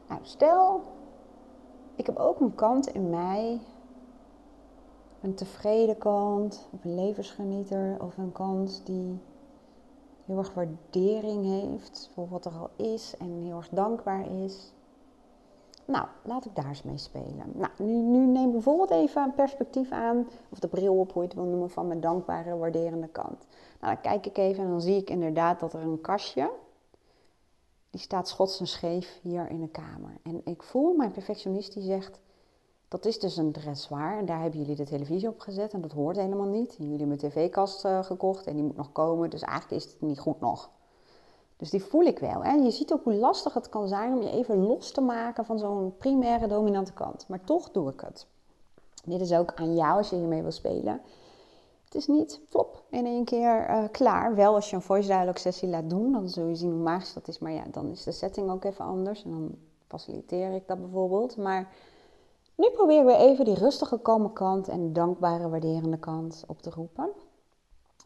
Nou, 0.08 0.20
stel 0.22 0.82
ik 2.00 2.06
heb 2.06 2.16
ook 2.16 2.40
een 2.40 2.54
kant 2.54 2.86
in 2.86 3.10
mij, 3.10 3.60
een 5.20 5.34
tevreden 5.34 5.98
kant, 5.98 6.68
of 6.72 6.84
een 6.84 6.94
levensgenieter, 6.94 7.96
of 8.02 8.16
een 8.18 8.32
kant 8.32 8.82
die 8.84 9.20
heel 10.30 10.38
erg 10.38 10.54
waardering 10.54 11.44
heeft 11.44 12.10
voor 12.14 12.28
wat 12.28 12.44
er 12.44 12.52
al 12.52 12.70
is 12.76 13.14
en 13.18 13.42
heel 13.42 13.56
erg 13.56 13.68
dankbaar 13.68 14.42
is. 14.44 14.72
Nou, 15.84 16.06
laat 16.24 16.44
ik 16.44 16.54
daar 16.54 16.68
eens 16.68 16.82
mee 16.82 16.98
spelen. 16.98 17.52
Nou, 17.54 17.70
nu, 17.78 17.92
nu 17.92 18.26
neem 18.26 18.50
bijvoorbeeld 18.50 18.90
even 18.90 19.22
een 19.22 19.34
perspectief 19.34 19.90
aan, 19.90 20.28
of 20.48 20.58
de 20.58 20.68
bril 20.68 20.98
op, 20.98 21.12
hoe 21.12 21.22
je 21.22 21.28
het 21.28 21.36
wil 21.36 21.46
noemen, 21.46 21.70
van 21.70 21.86
mijn 21.86 22.00
dankbare, 22.00 22.56
waarderende 22.56 23.08
kant. 23.08 23.46
Nou, 23.80 23.94
dan 23.94 24.00
kijk 24.00 24.26
ik 24.26 24.36
even 24.36 24.64
en 24.64 24.70
dan 24.70 24.80
zie 24.80 24.96
ik 24.96 25.10
inderdaad 25.10 25.60
dat 25.60 25.72
er 25.72 25.80
een 25.80 26.00
kastje 26.00 26.50
die 27.90 28.00
staat 28.00 28.28
schots 28.28 28.60
en 28.60 28.66
scheef 28.66 29.18
hier 29.22 29.50
in 29.50 29.60
de 29.60 29.68
kamer. 29.68 30.16
En 30.22 30.40
ik 30.44 30.62
voel 30.62 30.94
mijn 30.96 31.10
perfectionist 31.10 31.72
die 31.72 31.82
zegt, 31.82 32.20
dat 32.90 33.04
is 33.04 33.18
dus 33.18 33.36
een 33.36 33.52
dressoir 33.52 34.18
en 34.18 34.26
daar 34.26 34.40
hebben 34.40 34.60
jullie 34.60 34.76
de 34.76 34.84
televisie 34.84 35.28
op 35.28 35.40
gezet 35.40 35.72
en 35.72 35.80
dat 35.80 35.92
hoort 35.92 36.16
helemaal 36.16 36.46
niet. 36.46 36.74
Jullie 36.78 36.98
hebben 36.98 37.10
een 37.10 37.30
tv-kast 37.30 37.84
uh, 37.84 38.02
gekocht 38.02 38.46
en 38.46 38.54
die 38.54 38.64
moet 38.64 38.76
nog 38.76 38.92
komen, 38.92 39.30
dus 39.30 39.42
eigenlijk 39.42 39.82
is 39.82 39.90
het 39.92 40.00
niet 40.00 40.18
goed 40.18 40.40
nog. 40.40 40.70
Dus 41.56 41.70
die 41.70 41.82
voel 41.82 42.02
ik 42.02 42.18
wel. 42.18 42.44
Hè? 42.44 42.52
Je 42.52 42.70
ziet 42.70 42.92
ook 42.92 43.04
hoe 43.04 43.14
lastig 43.14 43.54
het 43.54 43.68
kan 43.68 43.88
zijn 43.88 44.12
om 44.12 44.22
je 44.22 44.30
even 44.30 44.66
los 44.66 44.92
te 44.92 45.00
maken 45.00 45.44
van 45.44 45.58
zo'n 45.58 45.96
primaire 45.96 46.46
dominante 46.46 46.92
kant. 46.92 47.28
Maar 47.28 47.44
toch 47.44 47.70
doe 47.70 47.92
ik 47.92 48.00
het. 48.00 48.26
Dit 49.04 49.20
is 49.20 49.32
ook 49.32 49.54
aan 49.54 49.74
jou 49.74 49.96
als 49.96 50.10
je 50.10 50.16
hiermee 50.16 50.42
wil 50.42 50.50
spelen. 50.50 51.00
Het 51.84 51.94
is 51.94 52.06
niet 52.06 52.40
flop 52.48 52.82
in 52.90 53.06
één 53.06 53.24
keer 53.24 53.70
uh, 53.70 53.84
klaar. 53.90 54.34
Wel 54.34 54.54
als 54.54 54.70
je 54.70 54.76
een 54.76 54.82
voice 54.82 55.06
dialogue 55.06 55.38
sessie 55.38 55.68
laat 55.68 55.90
doen, 55.90 56.12
dan 56.12 56.28
zul 56.28 56.46
je 56.46 56.54
zien 56.54 56.70
hoe 56.70 56.82
magisch 56.82 57.12
dat 57.12 57.28
is. 57.28 57.38
Maar 57.38 57.52
ja, 57.52 57.64
dan 57.70 57.90
is 57.90 58.04
de 58.04 58.12
setting 58.12 58.50
ook 58.50 58.64
even 58.64 58.84
anders. 58.84 59.24
En 59.24 59.30
dan 59.30 59.54
faciliteer 59.86 60.52
ik 60.54 60.66
dat 60.66 60.80
bijvoorbeeld. 60.80 61.36
Maar 61.36 61.72
nu 62.60 62.70
probeer 62.70 63.00
ik 63.00 63.06
weer 63.06 63.16
even 63.16 63.44
die 63.44 63.54
rustige, 63.54 64.00
kalme 64.00 64.32
kant 64.32 64.68
en 64.68 64.92
dankbare, 64.92 65.48
waarderende 65.48 65.98
kant 65.98 66.44
op 66.46 66.62
te 66.62 66.70
roepen. 66.70 67.10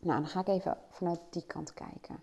Nou, 0.00 0.20
dan 0.20 0.28
ga 0.28 0.40
ik 0.40 0.48
even 0.48 0.78
vanuit 0.90 1.20
die 1.30 1.46
kant 1.46 1.74
kijken. 1.74 2.22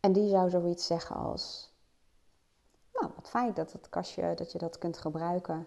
En 0.00 0.12
die 0.12 0.28
zou 0.28 0.50
zoiets 0.50 0.86
zeggen 0.86 1.16
als: 1.16 1.72
Nou, 2.92 3.12
wat 3.16 3.28
fijn 3.28 3.54
dat 3.54 3.72
het 3.72 3.88
kastje, 3.88 4.34
dat 4.34 4.52
je 4.52 4.58
dat 4.58 4.78
kunt 4.78 4.98
gebruiken 4.98 5.66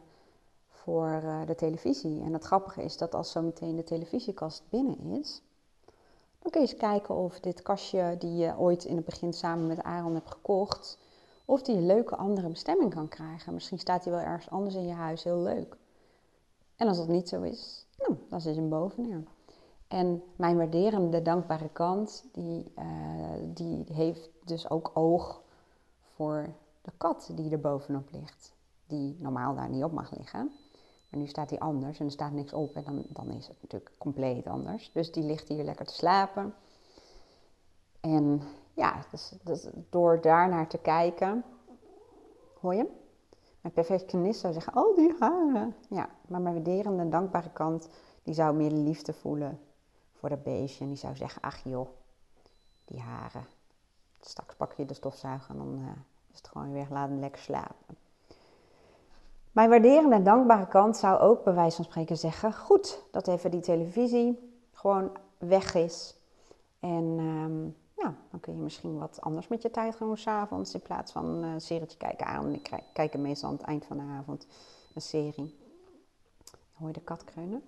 voor 0.70 1.22
uh, 1.24 1.46
de 1.46 1.56
televisie. 1.56 2.22
En 2.22 2.34
het 2.34 2.44
grappige 2.44 2.84
is 2.84 2.98
dat 2.98 3.16
als 3.16 3.32
zo 3.32 3.42
meteen 3.42 3.76
de 3.76 3.84
televisiekast 3.84 4.64
binnen 4.70 5.00
is, 5.20 5.42
dan 6.40 6.52
kun 6.52 6.62
je 6.62 6.68
eens 6.68 6.78
kijken 6.78 7.16
of 7.16 7.40
dit 7.40 7.62
kastje 7.62 8.16
die 8.20 8.36
je 8.36 8.58
ooit 8.58 8.84
in 8.84 8.96
het 8.96 9.06
begin 9.06 9.34
samen 9.34 9.68
met 9.68 9.84
Aaron 9.84 10.14
hebt 10.14 10.32
gekocht, 10.32 10.98
of 11.46 11.62
die 11.62 11.76
een 11.76 11.86
leuke 11.86 12.16
andere 12.16 12.50
bestemming 12.50 12.94
kan 12.94 13.08
krijgen. 13.08 13.54
Misschien 13.54 13.80
staat 13.80 14.04
hij 14.04 14.14
wel 14.14 14.22
ergens 14.22 14.50
anders 14.50 14.76
in 14.76 14.88
je 14.88 14.94
huis 14.94 15.24
heel 15.24 15.42
leuk. 15.42 15.78
En 16.76 16.88
als 16.88 16.98
dat 16.98 17.08
niet 17.08 17.30
zo 17.30 17.42
is, 17.42 17.86
nou, 17.98 18.18
dan 18.30 18.42
zit 18.42 18.56
hem 18.56 18.70
bovenin. 18.70 19.28
En 19.88 20.24
mijn 20.36 20.58
waarderende, 20.58 21.22
dankbare 21.22 21.70
kant, 21.70 22.26
die, 22.32 22.72
uh, 22.80 22.86
die 23.44 23.84
heeft 23.94 24.30
dus 24.44 24.70
ook 24.70 24.92
oog 24.94 25.42
voor 26.02 26.54
de 26.82 26.92
kat 26.98 27.32
die 27.36 27.52
er 27.52 27.60
bovenop 27.60 28.08
ligt. 28.12 28.54
Die 28.88 29.16
normaal 29.20 29.56
daar 29.56 29.70
niet 29.70 29.84
op 29.84 29.92
mag 29.92 30.18
liggen. 30.18 30.52
Maar 31.10 31.20
nu 31.20 31.28
staat 31.28 31.50
hij 31.50 31.60
anders 31.60 32.00
en 32.00 32.06
er 32.06 32.12
staat 32.12 32.32
niks 32.32 32.54
op 32.54 32.76
en 32.76 32.84
dan, 32.84 33.06
dan 33.10 33.32
is 33.32 33.48
het 33.48 33.58
natuurlijk 33.62 33.92
compleet 33.98 34.48
anders. 34.48 34.92
Dus 34.94 35.12
die 35.12 35.24
ligt 35.24 35.48
hier 35.48 35.64
lekker 35.64 35.86
te 35.86 35.94
slapen. 35.94 36.54
En 38.00 38.42
ja, 38.74 39.00
dus, 39.12 39.34
dus 39.44 39.68
door 39.90 40.22
daarnaar 40.22 40.68
te 40.68 40.78
kijken, 40.78 41.44
hoor 42.60 42.76
je? 42.76 43.02
Mijn 43.62 43.74
perfectionist 43.74 44.40
zou 44.40 44.54
zeggen, 44.54 44.78
oh 44.78 44.96
die 44.96 45.16
haren. 45.20 45.76
Ja, 45.90 46.10
maar 46.28 46.42
mijn 46.42 46.56
waarderende, 46.56 47.10
dankbare 47.10 47.52
kant, 47.52 47.90
die 48.24 48.34
zou 48.34 48.56
meer 48.56 48.72
liefde 48.72 49.14
voelen 49.14 49.60
voor 50.14 50.30
dat 50.30 50.44
beestje. 50.44 50.84
En 50.84 50.90
die 50.90 51.00
zou 51.00 51.16
zeggen, 51.16 51.42
ach 51.42 51.64
joh, 51.64 51.88
die 52.86 53.00
haren. 53.00 53.46
Straks 54.22 54.56
pak 54.56 54.74
je 54.74 54.86
de 54.86 54.94
stofzuiger 54.94 55.50
en 55.50 55.58
dan 55.58 55.80
uh, 55.80 55.88
is 56.32 56.38
het 56.38 56.48
gewoon 56.48 56.72
weer, 56.72 56.88
laat 56.90 57.10
hem 57.10 57.20
lekker 57.20 57.42
slapen. 57.42 57.98
Mijn 59.52 59.70
waarderende 59.70 60.16
en 60.16 60.24
dankbare 60.24 60.68
kant 60.68 60.98
zou 60.98 61.20
ook 61.20 61.44
bij 61.44 61.54
wijze 61.54 61.76
van 61.76 61.86
spreken 61.86 62.18
zeggen: 62.18 62.54
goed 62.54 63.04
dat 63.12 63.28
even 63.28 63.52
die 63.52 63.62
televisie 63.62 64.58
gewoon 64.72 65.12
weg 65.38 65.74
is. 65.76 66.16
En 66.80 67.20
um, 67.20 67.76
ja, 68.04 68.16
dan 68.32 68.40
kun 68.40 68.54
je 68.54 68.60
misschien 68.60 68.98
wat 68.98 69.22
anders 69.22 69.48
met 69.48 69.62
je 69.62 69.72
tijd 69.72 69.96
gaan 69.96 70.08
doen 70.08 70.18
s'avonds. 70.18 70.74
In 70.74 70.82
plaats 70.82 71.12
van 71.12 71.26
een 71.26 71.62
serietje 71.62 71.98
kijken 71.98 72.26
aan. 72.26 72.54
Ik 72.54 72.84
kijk 72.94 73.18
meestal 73.18 73.50
aan 73.50 73.56
het 73.56 73.66
eind 73.66 73.86
van 73.86 73.98
de 73.98 74.04
avond 74.04 74.48
een 74.94 75.02
serie. 75.02 75.56
Hoor 76.74 76.88
je 76.88 76.94
de 76.94 77.02
kat 77.02 77.24
kreunen? 77.24 77.64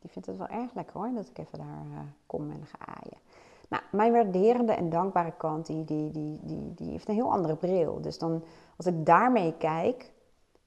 Die 0.00 0.10
vindt 0.10 0.28
het 0.28 0.36
wel 0.36 0.46
erg 0.46 0.74
lekker 0.74 0.94
hoor, 0.94 1.10
dat 1.14 1.28
ik 1.28 1.38
even 1.38 1.58
daar 1.58 1.86
uh, 1.92 1.98
kom 2.26 2.50
en 2.50 2.66
ga 2.66 2.78
aaien. 2.86 3.18
Nou, 3.68 3.82
mijn 3.90 4.12
waarderende 4.12 4.72
en 4.72 4.90
dankbare 4.90 5.32
kant, 5.36 5.66
die, 5.66 5.84
die, 5.84 6.10
die, 6.10 6.74
die, 6.74 6.90
heeft 6.90 7.08
een 7.08 7.14
heel 7.14 7.32
andere 7.32 7.56
bril. 7.56 8.00
Dus 8.00 8.18
dan, 8.18 8.42
als 8.76 8.86
ik 8.86 9.06
daarmee 9.06 9.54
kijk, 9.58 10.12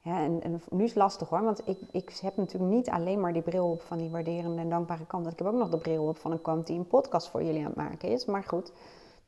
en, 0.03 0.61
nu 0.69 0.83
is 0.83 0.89
het 0.89 0.99
lastig 0.99 1.29
hoor, 1.29 1.41
want 1.41 1.67
ik, 1.67 1.79
ik 1.91 2.19
heb 2.21 2.37
natuurlijk 2.37 2.73
niet 2.73 2.89
alleen 2.89 3.19
maar 3.19 3.33
die 3.33 3.41
bril 3.41 3.71
op 3.71 3.81
van 3.81 3.97
die 3.97 4.09
waarderende 4.09 4.61
en 4.61 4.69
dankbare 4.69 5.05
kant. 5.05 5.27
Ik 5.27 5.37
heb 5.37 5.47
ook 5.47 5.53
nog 5.53 5.69
de 5.69 5.77
bril 5.77 6.07
op 6.07 6.17
van 6.17 6.31
een 6.31 6.41
kant 6.41 6.67
die 6.67 6.77
een 6.77 6.87
podcast 6.87 7.29
voor 7.29 7.43
jullie 7.43 7.59
aan 7.59 7.65
het 7.65 7.75
maken 7.75 8.09
is. 8.09 8.25
Maar 8.25 8.43
goed, 8.43 8.71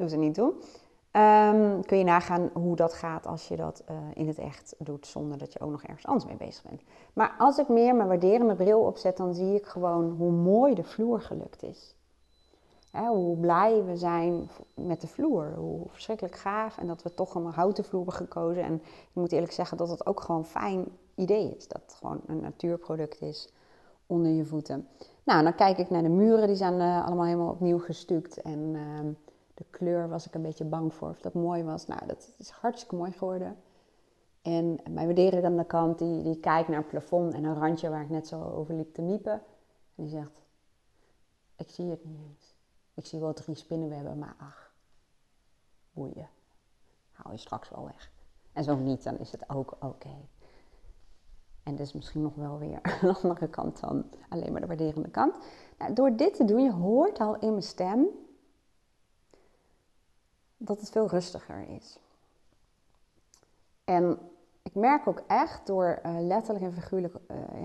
doet 0.01 0.12
er 0.12 0.17
niet 0.17 0.34
toe. 0.34 0.53
Um, 1.12 1.86
kun 1.86 1.98
je 1.98 2.03
nagaan 2.03 2.50
hoe 2.53 2.75
dat 2.75 2.93
gaat 2.93 3.27
als 3.27 3.48
je 3.48 3.55
dat 3.55 3.84
uh, 3.89 3.98
in 4.13 4.27
het 4.27 4.38
echt 4.38 4.75
doet 4.77 5.08
zonder 5.08 5.38
dat 5.38 5.53
je 5.53 5.60
ook 5.60 5.72
nog 5.72 5.84
ergens 5.84 6.05
anders 6.05 6.25
mee 6.25 6.48
bezig 6.48 6.63
bent. 6.63 6.81
Maar 7.13 7.36
als 7.38 7.58
ik 7.58 7.67
meer 7.67 7.96
mijn 7.96 8.08
waarderende 8.08 8.55
bril 8.55 8.79
opzet, 8.79 9.17
dan 9.17 9.34
zie 9.34 9.55
ik 9.55 9.65
gewoon 9.65 10.15
hoe 10.17 10.31
mooi 10.31 10.74
de 10.74 10.84
vloer 10.84 11.22
gelukt 11.22 11.63
is. 11.63 11.96
Hè, 12.91 13.08
hoe 13.08 13.38
blij 13.38 13.84
we 13.84 13.98
zijn 13.98 14.50
met 14.74 15.01
de 15.01 15.08
vloer. 15.08 15.53
Hoe 15.55 15.86
verschrikkelijk 15.88 16.36
gaaf. 16.36 16.77
En 16.77 16.88
dat 16.88 17.03
we 17.03 17.13
toch 17.13 17.36
een 17.36 17.46
houten 17.46 17.84
vloer 17.84 18.05
hebben 18.05 18.27
gekozen. 18.27 18.63
En 18.63 18.74
ik 18.84 19.10
moet 19.13 19.31
eerlijk 19.31 19.51
zeggen 19.51 19.77
dat 19.77 19.89
het 19.89 20.05
ook 20.05 20.20
gewoon 20.20 20.41
een 20.41 20.48
fijn 20.48 20.86
idee 21.15 21.55
is. 21.58 21.67
Dat 21.67 21.81
het 21.81 21.93
gewoon 21.93 22.22
een 22.25 22.41
natuurproduct 22.41 23.22
is 23.22 23.53
onder 24.05 24.31
je 24.31 24.46
voeten. 24.46 24.88
Nou, 25.24 25.43
dan 25.43 25.55
kijk 25.55 25.77
ik 25.77 25.89
naar 25.89 26.03
de 26.03 26.10
muren. 26.10 26.48
Die 26.48 26.55
zijn 26.55 26.79
uh, 26.79 27.05
allemaal 27.05 27.25
helemaal 27.25 27.51
opnieuw 27.51 27.79
gestuukt. 27.79 28.41
En 28.41 28.60
uh, 28.60 28.81
de 29.62 29.77
kleur 29.77 30.10
was 30.10 30.27
ik 30.27 30.34
een 30.34 30.41
beetje 30.41 30.65
bang 30.65 30.94
voor 30.94 31.10
of 31.10 31.22
dat 31.22 31.34
mooi 31.34 31.63
was. 31.63 31.88
Nou, 31.88 32.06
dat 32.08 32.36
is 32.38 32.50
hartstikke 32.50 32.96
mooi 32.96 33.12
geworden. 33.12 33.58
En 34.41 34.80
mijn 34.89 35.06
waardering 35.06 35.46
aan 35.46 35.58
de 35.58 35.65
kant, 35.65 36.00
die, 36.00 36.24
die 36.24 36.39
kijkt 36.39 36.68
naar 36.68 36.77
het 36.77 36.88
plafond 36.88 37.34
en 37.34 37.44
een 37.44 37.60
randje 37.60 37.89
waar 37.89 38.01
ik 38.01 38.10
net 38.10 38.27
zo 38.27 38.44
over 38.44 38.75
liep 38.75 38.94
te 38.94 39.01
miepen. 39.01 39.34
En 39.96 40.03
die 40.03 40.10
zegt, 40.10 40.41
ik 41.56 41.70
zie 41.70 41.89
het 41.89 42.06
niet 42.06 42.20
eens. 42.30 42.56
Ik 42.94 43.06
zie 43.06 43.20
wel 43.20 43.34
drie 43.34 43.56
spinnenwebben, 43.56 44.18
maar 44.18 44.36
ach, 44.38 44.74
boeien. 45.94 46.30
Haal 47.12 47.32
je 47.32 47.38
straks 47.38 47.70
wel 47.70 47.86
weg. 47.86 48.12
En 48.53 48.63
zo 48.63 48.75
niet, 48.75 49.03
dan 49.03 49.18
is 49.18 49.32
het 49.32 49.50
ook 49.50 49.77
oké. 49.80 50.15
En 51.63 51.77
is 51.77 51.94
misschien 51.94 52.22
nog 52.22 52.36
wel 52.36 52.60
weer 52.60 52.80
een 53.01 53.15
andere 53.15 53.50
kant 53.50 53.80
dan 53.80 54.06
alleen 54.30 54.51
maar 54.51 54.62
de 54.62 54.68
waarderende 54.68 55.10
kant. 55.10 55.38
Nou, 55.77 55.94
door 55.94 56.15
dit 56.15 56.34
te 56.34 56.46
doen, 56.46 56.63
je 56.63 56.72
hoort 56.72 57.20
al 57.20 57.36
in 57.36 57.50
mijn 57.50 57.63
stem 57.63 58.08
dat 60.63 60.80
het 60.80 60.89
veel 60.89 61.08
rustiger 61.08 61.70
is. 61.70 61.98
En 63.84 64.20
ik 64.62 64.75
merk 64.75 65.08
ook 65.08 65.22
echt 65.27 65.68
door 65.68 66.00
uh, 66.06 66.20
letterlijk 66.20 66.65
en 66.65 66.74
figuurlijk, 66.74 67.15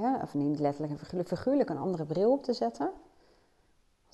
ja, 0.00 0.20
of 0.22 0.34
niet 0.34 0.58
letterlijk 0.58 0.92
en 0.92 0.98
figuurlijk, 0.98 1.28
figuurlijk 1.28 1.70
een 1.70 1.78
andere 1.78 2.04
bril 2.04 2.32
op 2.32 2.42
te 2.42 2.52
zetten, 2.52 2.92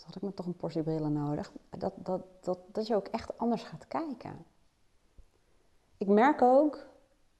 had 0.05 0.17
ik 0.17 0.23
me 0.23 0.35
toch 0.35 0.47
een 0.47 0.57
portie 0.57 0.83
brillen 0.83 1.13
nodig. 1.13 1.53
Dat, 1.71 1.93
dat, 1.97 2.23
dat, 2.41 2.59
dat 2.73 2.87
je 2.87 2.95
ook 2.95 3.07
echt 3.07 3.39
anders 3.39 3.63
gaat 3.63 3.89
kijken. 3.89 4.45
Ik 5.97 6.09
merk 6.09 6.43
ook, 6.43 6.87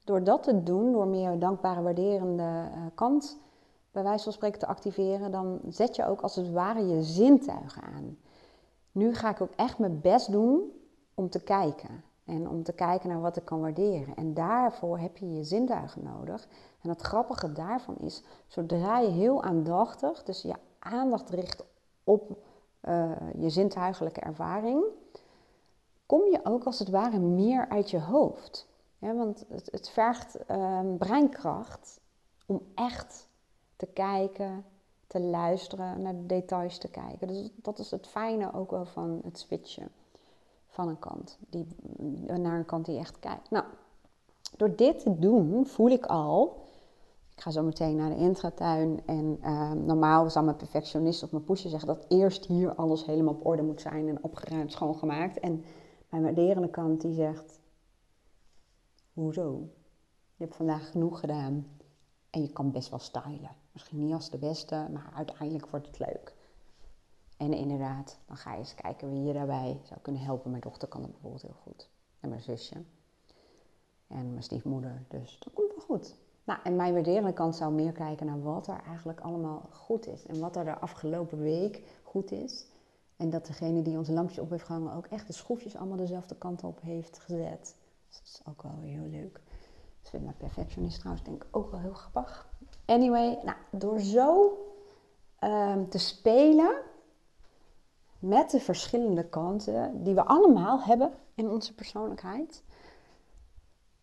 door 0.03 0.23
dat 0.23 0.43
te 0.43 0.63
doen, 0.63 0.91
door 0.91 1.07
meer 1.07 1.39
dankbare, 1.39 1.81
waarderende 1.81 2.43
uh, 2.43 2.85
kant 2.95 3.37
bij 3.91 4.03
wijze 4.03 4.23
van 4.23 4.33
spreken 4.33 4.59
te 4.59 4.67
activeren, 4.67 5.31
dan 5.31 5.59
zet 5.69 5.95
je 5.95 6.05
ook 6.05 6.21
als 6.21 6.35
het 6.35 6.51
ware 6.51 6.87
je 6.87 7.03
zintuigen 7.03 7.83
aan. 7.83 8.17
Nu 8.91 9.13
ga 9.13 9.29
ik 9.29 9.41
ook 9.41 9.53
echt 9.55 9.77
mijn 9.77 10.01
best 10.01 10.31
doen 10.31 10.71
om 11.13 11.29
te 11.29 11.43
kijken. 11.43 12.03
En 12.25 12.49
om 12.49 12.63
te 12.63 12.73
kijken 12.73 13.09
naar 13.09 13.21
wat 13.21 13.37
ik 13.37 13.45
kan 13.45 13.61
waarderen. 13.61 14.15
En 14.15 14.33
daarvoor 14.33 14.99
heb 14.99 15.17
je 15.17 15.33
je 15.33 15.43
zintuigen 15.43 16.03
nodig. 16.03 16.47
En 16.81 16.89
het 16.89 17.01
grappige 17.01 17.51
daarvan 17.51 17.97
is, 17.97 18.23
zodra 18.47 18.99
je 18.99 19.09
heel 19.09 19.43
aandachtig, 19.43 20.23
dus 20.23 20.41
je 20.41 20.55
aandacht 20.79 21.29
richt 21.29 21.63
op 22.03 22.37
uh, 22.81 23.11
je 23.37 23.49
zintuigelijke 23.49 24.19
ervaring, 24.19 24.83
kom 26.05 26.25
je 26.25 26.39
ook 26.43 26.63
als 26.63 26.79
het 26.79 26.89
ware 26.89 27.19
meer 27.19 27.69
uit 27.69 27.89
je 27.89 27.99
hoofd. 27.99 28.67
Want 28.99 29.45
het, 29.49 29.67
het 29.71 29.89
vergt 29.89 30.37
uh, 30.51 30.79
breinkracht 30.97 31.99
om 32.45 32.61
echt 32.75 33.27
te 33.75 33.85
kijken, 33.85 34.65
te 35.07 35.19
luisteren, 35.19 36.01
naar 36.01 36.15
de 36.15 36.25
details 36.25 36.77
te 36.77 36.89
kijken. 36.89 37.27
Dus 37.27 37.51
dat 37.55 37.79
is 37.79 37.91
het 37.91 38.07
fijne 38.07 38.53
ook 38.53 38.71
wel 38.71 38.85
van 38.85 39.21
het 39.23 39.39
switchen 39.39 39.91
van 40.73 40.87
een 40.87 40.99
kant, 40.99 41.37
die, 41.49 41.67
naar 42.25 42.57
een 42.57 42.65
kant 42.65 42.85
die 42.85 42.97
echt 42.97 43.19
kijkt. 43.19 43.49
Nou, 43.49 43.65
door 44.57 44.75
dit 44.75 44.99
te 44.99 45.19
doen 45.19 45.65
voel 45.65 45.89
ik 45.89 46.05
al 46.05 46.61
ik 47.35 47.41
ga 47.41 47.51
zo 47.51 47.63
meteen 47.63 47.95
naar 47.95 48.09
de 48.09 48.15
intratuin 48.15 49.01
en 49.05 49.37
uh, 49.41 49.71
normaal 49.71 50.29
zou 50.29 50.45
mijn 50.45 50.57
perfectionist 50.57 51.23
of 51.23 51.31
mijn 51.31 51.43
pusher 51.43 51.69
zeggen 51.69 51.87
dat 51.87 52.05
eerst 52.07 52.45
hier 52.45 52.75
alles 52.75 53.05
helemaal 53.05 53.33
op 53.33 53.45
orde 53.45 53.61
moet 53.61 53.81
zijn 53.81 54.07
en 54.07 54.23
opgeruimd, 54.23 54.71
schoongemaakt. 54.71 55.39
En 55.39 55.63
mijn 56.09 56.23
waarderende 56.23 56.69
kant 56.69 57.01
die 57.01 57.13
zegt, 57.13 57.59
hoezo? 59.13 59.69
Je 60.35 60.43
hebt 60.43 60.55
vandaag 60.55 60.91
genoeg 60.91 61.19
gedaan 61.19 61.67
en 62.29 62.41
je 62.41 62.51
kan 62.51 62.71
best 62.71 62.89
wel 62.89 62.99
stylen. 62.99 63.55
Misschien 63.71 64.05
niet 64.05 64.13
als 64.13 64.29
de 64.29 64.37
beste, 64.37 64.87
maar 64.91 65.11
uiteindelijk 65.15 65.67
wordt 65.67 65.87
het 65.87 65.99
leuk. 65.99 66.35
En 67.43 67.53
inderdaad, 67.53 68.19
dan 68.25 68.37
ga 68.37 68.51
je 68.51 68.57
eens 68.57 68.75
kijken 68.75 69.09
wie 69.09 69.23
je 69.23 69.33
daarbij 69.33 69.81
zou 69.83 69.99
kunnen 70.01 70.21
helpen. 70.21 70.49
Mijn 70.49 70.61
dochter 70.61 70.87
kan 70.87 71.01
dat 71.01 71.11
bijvoorbeeld 71.11 71.41
heel 71.41 71.57
goed. 71.63 71.89
En 72.19 72.29
mijn 72.29 72.41
zusje. 72.41 72.75
En 74.07 74.29
mijn 74.31 74.43
stiefmoeder. 74.43 75.05
Dus 75.07 75.39
dat 75.39 75.53
komt 75.53 75.71
wel 75.75 75.85
goed. 75.85 76.15
Nou, 76.43 76.59
en 76.63 76.75
mijn 76.75 76.93
waarderende 76.93 77.33
kant 77.33 77.55
zou 77.55 77.73
meer 77.73 77.91
kijken 77.91 78.25
naar 78.25 78.41
wat 78.41 78.67
er 78.67 78.81
eigenlijk 78.87 79.19
allemaal 79.19 79.69
goed 79.71 80.07
is. 80.07 80.25
En 80.25 80.39
wat 80.39 80.55
er 80.55 80.65
de 80.65 80.79
afgelopen 80.79 81.39
week 81.39 81.99
goed 82.03 82.31
is. 82.31 82.67
En 83.17 83.29
dat 83.29 83.45
degene 83.45 83.81
die 83.81 83.97
ons 83.97 84.09
lampje 84.09 84.41
op 84.41 84.49
heeft 84.49 84.65
gehangen 84.65 84.93
ook 84.93 85.05
echt 85.05 85.27
de 85.27 85.33
schroefjes 85.33 85.75
allemaal 85.75 85.97
dezelfde 85.97 86.35
kant 86.35 86.63
op 86.63 86.81
heeft 86.81 87.19
gezet. 87.19 87.75
Dus 88.07 88.17
dat 88.17 88.27
is 88.27 88.41
ook 88.49 88.61
wel 88.63 88.77
heel 88.79 89.05
leuk. 89.09 89.33
Dat 90.01 90.09
vindt 90.09 90.25
mijn 90.25 90.37
perfectionist 90.37 90.99
trouwens 90.99 91.25
denk 91.25 91.43
ik 91.43 91.57
ook 91.57 91.71
wel 91.71 91.79
heel 91.79 91.93
grappig. 91.93 92.49
Anyway, 92.85 93.39
nou, 93.43 93.57
door 93.71 93.99
zo 93.99 94.57
ehm, 95.39 95.87
te 95.87 95.97
spelen 95.97 96.91
met 98.23 98.51
de 98.51 98.59
verschillende 98.59 99.29
kanten 99.29 100.03
die 100.03 100.13
we 100.13 100.25
allemaal 100.25 100.81
hebben 100.81 101.11
in 101.35 101.49
onze 101.49 101.75
persoonlijkheid, 101.75 102.63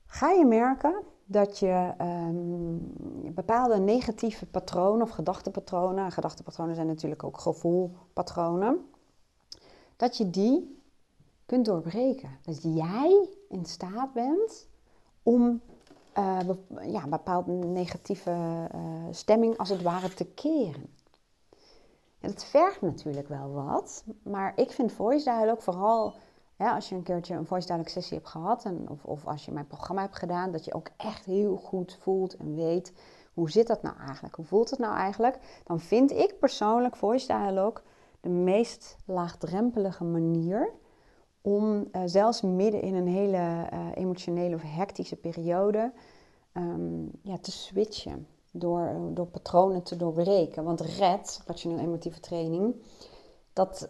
ga 0.06 0.30
je 0.30 0.44
merken 0.44 0.94
dat 1.24 1.58
je 1.58 1.94
um, 2.00 2.92
bepaalde 3.34 3.78
negatieve 3.78 4.46
patronen 4.46 5.02
of 5.02 5.10
gedachtenpatronen, 5.10 6.12
gedachtenpatronen 6.12 6.74
zijn 6.74 6.86
natuurlijk 6.86 7.24
ook 7.24 7.38
gevoelpatronen, 7.38 8.88
dat 9.96 10.16
je 10.16 10.30
die 10.30 10.80
kunt 11.46 11.64
doorbreken. 11.64 12.30
Dat 12.42 12.62
jij 12.62 13.28
in 13.48 13.64
staat 13.64 14.12
bent 14.12 14.68
om 15.22 15.60
uh, 16.18 16.38
ja, 16.92 17.06
bepaalde 17.06 17.52
negatieve 17.52 18.30
uh, 18.74 18.80
stemming 19.10 19.56
als 19.58 19.68
het 19.68 19.82
ware 19.82 20.14
te 20.14 20.24
keren. 20.24 20.98
En 22.20 22.30
dat 22.30 22.44
vergt 22.44 22.80
natuurlijk 22.80 23.28
wel 23.28 23.52
wat, 23.52 24.04
maar 24.22 24.52
ik 24.56 24.70
vind 24.70 24.92
voice 24.92 25.24
dialogue 25.24 25.62
vooral 25.62 26.14
ja, 26.60 26.74
als 26.74 26.88
je 26.88 26.94
een 26.94 27.02
keertje 27.02 27.34
een 27.34 27.46
voice 27.46 27.66
dialogue 27.66 27.90
sessie 27.90 28.16
hebt 28.16 28.28
gehad 28.28 28.64
en, 28.64 28.88
of, 28.88 29.04
of 29.04 29.26
als 29.26 29.44
je 29.44 29.52
mijn 29.52 29.66
programma 29.66 30.02
hebt 30.02 30.16
gedaan, 30.16 30.52
dat 30.52 30.64
je 30.64 30.74
ook 30.74 30.88
echt 30.96 31.24
heel 31.24 31.56
goed 31.56 31.98
voelt 32.00 32.36
en 32.36 32.54
weet 32.54 32.92
hoe 33.34 33.50
zit 33.50 33.66
dat 33.66 33.82
nou 33.82 33.96
eigenlijk, 33.98 34.34
hoe 34.34 34.44
voelt 34.44 34.70
het 34.70 34.78
nou 34.78 34.96
eigenlijk, 34.96 35.38
dan 35.64 35.80
vind 35.80 36.10
ik 36.10 36.38
persoonlijk 36.38 36.96
voice 36.96 37.26
dialogue 37.26 37.82
de 38.20 38.28
meest 38.28 38.96
laagdrempelige 39.04 40.04
manier 40.04 40.72
om 41.40 41.88
uh, 41.92 42.02
zelfs 42.04 42.42
midden 42.42 42.82
in 42.82 42.94
een 42.94 43.08
hele 43.08 43.68
uh, 43.72 43.86
emotionele 43.94 44.54
of 44.54 44.62
hectische 44.62 45.16
periode 45.16 45.92
um, 46.52 47.10
ja, 47.22 47.38
te 47.38 47.50
switchen. 47.50 48.26
Door, 48.50 48.94
door 49.14 49.26
patronen 49.26 49.82
te 49.82 49.96
doorbreken. 49.96 50.64
Want 50.64 50.80
RED, 50.80 51.42
rationeel 51.46 51.78
emotieve 51.78 52.20
training, 52.20 52.74
dat, 53.52 53.88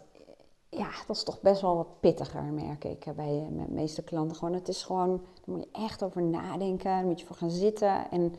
ja, 0.69 0.89
dat 1.07 1.15
is 1.15 1.23
toch 1.23 1.41
best 1.41 1.61
wel 1.61 1.75
wat 1.75 1.99
pittiger, 1.99 2.43
merk 2.43 2.83
ik 2.83 3.05
bij 3.15 3.47
de 3.49 3.65
meeste 3.69 4.03
klanten. 4.03 4.37
Gewoon, 4.37 4.53
het 4.53 4.67
is 4.67 4.83
gewoon, 4.83 5.09
daar 5.09 5.55
moet 5.55 5.63
je 5.63 5.81
echt 5.81 6.03
over 6.03 6.21
nadenken, 6.21 6.91
daar 6.91 7.05
moet 7.05 7.19
je 7.19 7.25
voor 7.25 7.35
gaan 7.35 7.51
zitten. 7.51 8.11
En 8.11 8.35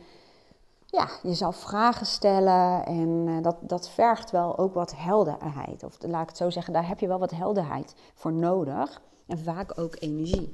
ja, 0.85 1.09
je 1.23 1.33
zou 1.33 1.53
vragen 1.53 2.05
stellen 2.05 2.85
en 2.85 3.27
uh, 3.27 3.41
dat, 3.41 3.55
dat 3.61 3.89
vergt 3.89 4.31
wel 4.31 4.57
ook 4.57 4.73
wat 4.73 4.93
helderheid. 4.95 5.83
Of 5.83 5.97
laat 6.01 6.21
ik 6.21 6.27
het 6.27 6.37
zo 6.37 6.49
zeggen, 6.49 6.73
daar 6.73 6.87
heb 6.87 6.99
je 6.99 7.07
wel 7.07 7.19
wat 7.19 7.31
helderheid 7.31 7.95
voor 8.13 8.33
nodig. 8.33 9.01
En 9.25 9.39
vaak 9.39 9.79
ook 9.79 9.95
energie. 9.99 10.49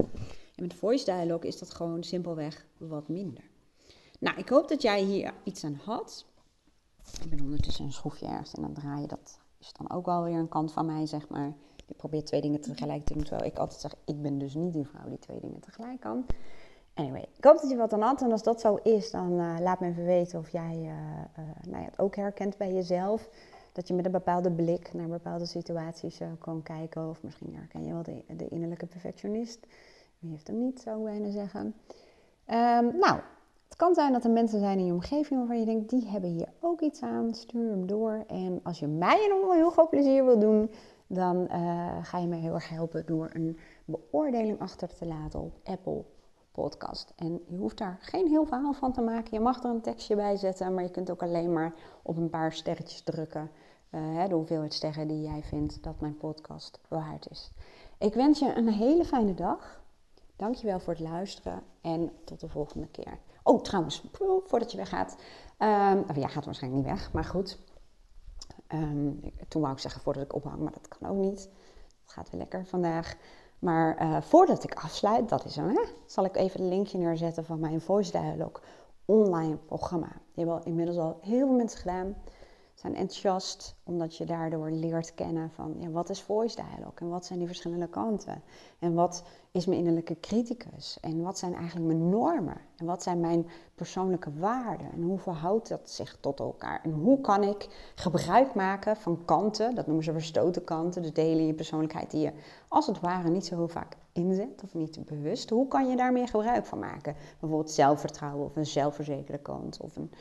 En 0.56 0.64
met 0.64 0.74
voice 0.74 1.06
dialogue 1.06 1.48
is 1.48 1.60
dat 1.60 1.74
gewoon 1.74 2.04
simpelweg 2.04 2.66
wat 2.78 3.08
minder. 3.08 3.49
Nou, 4.20 4.38
ik 4.38 4.50
hoop 4.50 4.68
dat 4.68 4.82
jij 4.82 5.02
hier 5.02 5.34
iets 5.44 5.64
aan 5.64 5.80
had. 5.84 6.26
Ik 7.22 7.30
ben 7.30 7.42
ondertussen 7.42 7.86
een 7.86 7.92
schroefje 7.92 8.26
ergens 8.26 8.54
en 8.54 8.62
dan 8.62 8.74
draai 8.74 9.02
je 9.02 9.08
dat. 9.08 9.40
Is 9.60 9.74
dan 9.74 9.92
ook 9.92 10.06
wel 10.06 10.24
weer 10.24 10.38
een 10.38 10.48
kant 10.48 10.72
van 10.72 10.86
mij, 10.86 11.06
zeg 11.06 11.30
maar. 11.30 11.54
Ik 11.86 11.98
probeer 11.98 12.24
twee 12.24 12.42
dingen 12.42 12.62
tegelijk 12.62 13.06
te 13.06 13.14
doen, 13.14 13.24
terwijl 13.24 13.52
ik 13.52 13.58
altijd 13.58 13.82
zeg, 13.82 13.96
ik 14.06 14.22
ben 14.22 14.38
dus 14.38 14.54
niet 14.54 14.74
die 14.74 14.88
vrouw 14.88 15.10
die 15.10 15.20
twee 15.20 15.40
dingen 15.40 15.60
tegelijk 15.60 16.00
kan. 16.00 16.26
Anyway, 16.94 17.26
ik 17.38 17.44
hoop 17.44 17.62
dat 17.62 17.70
je 17.70 17.76
wat 17.76 17.94
aan 17.94 18.02
had. 18.02 18.22
En 18.22 18.32
als 18.32 18.44
dat 18.44 18.62
zo 18.62 18.76
is, 18.76 19.12
dan 19.12 19.32
uh, 19.32 19.56
laat 19.60 19.80
me 19.80 19.88
even 19.88 20.06
weten 20.06 20.40
of 20.40 20.50
jij 20.50 20.76
uh, 20.76 20.88
uh, 20.88 21.64
nou 21.68 21.84
ja, 21.84 21.90
het 21.90 22.00
ook 22.00 22.16
herkent 22.16 22.58
bij 22.58 22.74
jezelf. 22.74 23.30
Dat 23.72 23.88
je 23.88 23.94
met 23.94 24.06
een 24.06 24.12
bepaalde 24.12 24.52
blik 24.52 24.94
naar 24.94 25.08
bepaalde 25.08 25.46
situaties 25.46 26.20
kan 26.40 26.62
kijken. 26.62 27.10
Of 27.10 27.24
misschien 27.24 27.56
herken 27.56 27.86
je 27.86 27.94
wel 27.94 28.04
de, 28.04 28.24
de 28.36 28.48
innerlijke 28.48 28.86
perfectionist. 28.86 29.68
Wie 30.20 30.32
heeft 30.32 30.48
hem 30.48 30.60
niet, 30.60 30.80
zou 30.82 31.04
bijna 31.04 31.30
zeggen. 31.30 31.66
Um, 32.48 32.98
nou, 32.98 33.20
kan 33.80 33.94
zijn 33.94 34.14
dat 34.14 34.24
er 34.24 34.32
mensen 34.32 34.60
zijn 34.60 34.80
in 34.80 34.86
je 34.86 34.94
omgeving 34.94 35.40
waarvan 35.40 35.60
je 35.60 35.66
denkt, 35.66 35.90
die 35.90 36.08
hebben 36.08 36.30
hier 36.30 36.48
ook 36.60 36.82
iets 36.82 37.02
aan. 37.02 37.34
Stuur 37.34 37.70
hem 37.70 37.88
door. 37.88 38.24
En 38.28 38.60
als 38.64 38.80
je 38.80 38.88
mij 38.88 39.30
een 39.30 39.52
heel 39.56 39.70
groot 39.70 39.90
plezier 39.90 40.26
wil 40.26 40.40
doen, 40.40 40.72
dan 41.08 41.48
ga 42.02 42.18
je 42.18 42.28
me 42.28 42.36
heel 42.36 42.54
erg 42.54 42.70
helpen 42.70 43.06
door 43.06 43.30
een 43.34 43.58
beoordeling 43.86 44.60
achter 44.60 44.96
te 44.96 45.06
laten 45.06 45.40
op 45.40 45.54
Apple 45.64 46.04
podcast. 46.52 47.14
En 47.16 47.42
je 47.48 47.58
hoeft 47.58 47.78
daar 47.78 47.98
geen 48.02 48.28
heel 48.28 48.46
verhaal 48.46 48.74
van 48.74 48.94
te 48.94 49.02
maken. 49.02 49.30
Je 49.32 49.40
mag 49.40 49.64
er 49.64 49.70
een 49.70 49.82
tekstje 49.82 50.16
bij 50.16 50.36
zetten, 50.38 50.74
maar 50.74 50.84
je 50.84 50.92
kunt 50.92 51.12
ook 51.12 51.24
alleen 51.24 51.54
maar 51.54 51.74
op 52.02 52.18
een 52.18 52.30
paar 52.30 52.54
sterretjes 52.54 53.02
drukken. 53.02 53.52
Uh, 53.92 54.28
de 54.28 54.36
hoeveelheid 54.36 54.74
sterren 54.74 55.08
die 55.08 55.22
jij 55.22 55.44
vindt 55.44 55.84
dat 55.84 56.00
mijn 56.00 56.18
podcast 56.18 56.80
waard 56.88 57.30
is. 57.30 57.52
Ik 57.98 58.14
wens 58.14 58.40
je 58.40 58.56
een 58.56 58.70
hele 58.70 59.06
fijne 59.06 59.34
dag. 59.34 59.82
Dankjewel 60.36 60.80
voor 60.80 60.94
het 60.94 61.02
luisteren 61.02 61.62
en 61.82 62.12
tot 62.24 62.40
de 62.40 62.48
volgende 62.48 62.88
keer. 62.88 63.18
Oh, 63.44 63.62
trouwens, 63.62 64.04
voordat 64.46 64.72
je 64.72 64.78
weggaat. 64.78 65.16
Um, 65.60 66.04
of 66.10 66.16
jij 66.16 66.30
gaat 66.30 66.46
waarschijnlijk 66.46 66.84
niet 66.84 66.94
weg, 66.94 67.14
maar 67.14 67.24
goed. 67.24 67.60
Um, 68.68 69.20
toen 69.48 69.62
wou 69.62 69.74
ik 69.74 69.80
zeggen 69.80 70.02
voordat 70.02 70.24
ik 70.24 70.36
ophang, 70.36 70.60
maar 70.60 70.72
dat 70.72 70.88
kan 70.88 71.10
ook 71.10 71.18
niet. 71.18 71.50
Het 72.04 72.12
gaat 72.14 72.30
weer 72.30 72.40
lekker 72.40 72.66
vandaag. 72.66 73.16
Maar 73.60 74.02
uh, 74.02 74.22
voordat 74.22 74.64
ik 74.64 74.74
afsluit, 74.74 75.30
dat 75.30 75.46
is 75.46 75.56
hem, 75.56 75.68
hè, 75.70 75.82
zal 76.06 76.26
ik 76.26 76.36
even 76.36 76.60
een 76.60 76.68
linkje 76.68 76.98
neerzetten 76.98 77.46
van 77.46 77.60
mijn 77.60 77.82
Voice 77.82 78.12
Dialogue 78.12 78.64
online 79.06 79.58
programma. 79.58 80.12
Die 80.34 80.46
hebben 80.46 80.66
inmiddels 80.66 80.98
al 80.98 81.18
heel 81.22 81.48
veel 81.48 81.56
mensen 81.56 81.80
gedaan. 81.80 82.16
Zijn 82.80 82.96
enthousiast 82.96 83.76
omdat 83.84 84.16
je 84.16 84.26
daardoor 84.26 84.72
leert 84.72 85.14
kennen 85.14 85.52
van 85.52 85.76
ja, 85.80 85.90
wat 85.90 86.10
is 86.10 86.22
voice 86.22 86.56
dialogue 86.56 86.94
en 86.96 87.10
wat 87.10 87.26
zijn 87.26 87.40
die 87.40 87.48
verschillende 87.48 87.88
kanten? 87.88 88.42
En 88.80 88.94
wat 88.94 89.24
is 89.52 89.66
mijn 89.66 89.80
innerlijke 89.80 90.20
criticus? 90.20 90.98
En 91.02 91.22
wat 91.22 91.38
zijn 91.38 91.56
eigenlijk 91.56 91.86
mijn 91.86 92.10
normen? 92.10 92.58
En 92.78 92.86
wat 92.86 93.04
zijn 93.04 93.20
mijn 93.20 93.48
persoonlijke 93.76 94.34
waarden? 94.34 94.92
En 94.92 95.02
hoe 95.02 95.18
verhoudt 95.18 95.70
dat 95.70 95.90
zich 95.90 96.18
tot 96.20 96.40
elkaar? 96.40 96.82
En 96.84 96.92
hoe 96.92 97.22
kan 97.22 97.44
ik 97.44 97.92
gebruik 97.96 98.54
maken 98.54 98.96
van 98.98 99.26
kanten, 99.26 99.76
dat 99.76 99.86
noemen 99.86 100.04
ze 100.04 100.12
verstoten 100.12 100.64
kanten, 100.64 101.02
de 101.02 101.12
delen 101.12 101.40
in 101.40 101.48
je 101.48 101.54
persoonlijkheid 101.54 102.12
die 102.12 102.22
je 102.22 102.32
als 102.68 102.88
het 102.88 103.00
ware 103.00 103.30
niet 103.30 103.46
zo 103.46 103.56
heel 103.56 103.68
vaak 103.68 103.98
inzet 104.12 104.64
of 104.64 104.74
niet 104.74 105.06
bewust. 105.06 105.50
Hoe 105.50 105.68
kan 105.68 105.90
je 105.90 105.96
daar 105.96 106.12
meer 106.12 106.28
gebruik 106.28 106.66
van 106.66 106.80
maken? 106.80 107.16
Bijvoorbeeld 107.40 107.72
zelfvertrouwen 107.72 108.46
of 108.46 108.56
een 108.56 108.66
zelfverzekerde 108.66 109.42
kant 109.42 109.82
of 109.82 109.96
een 109.96 110.12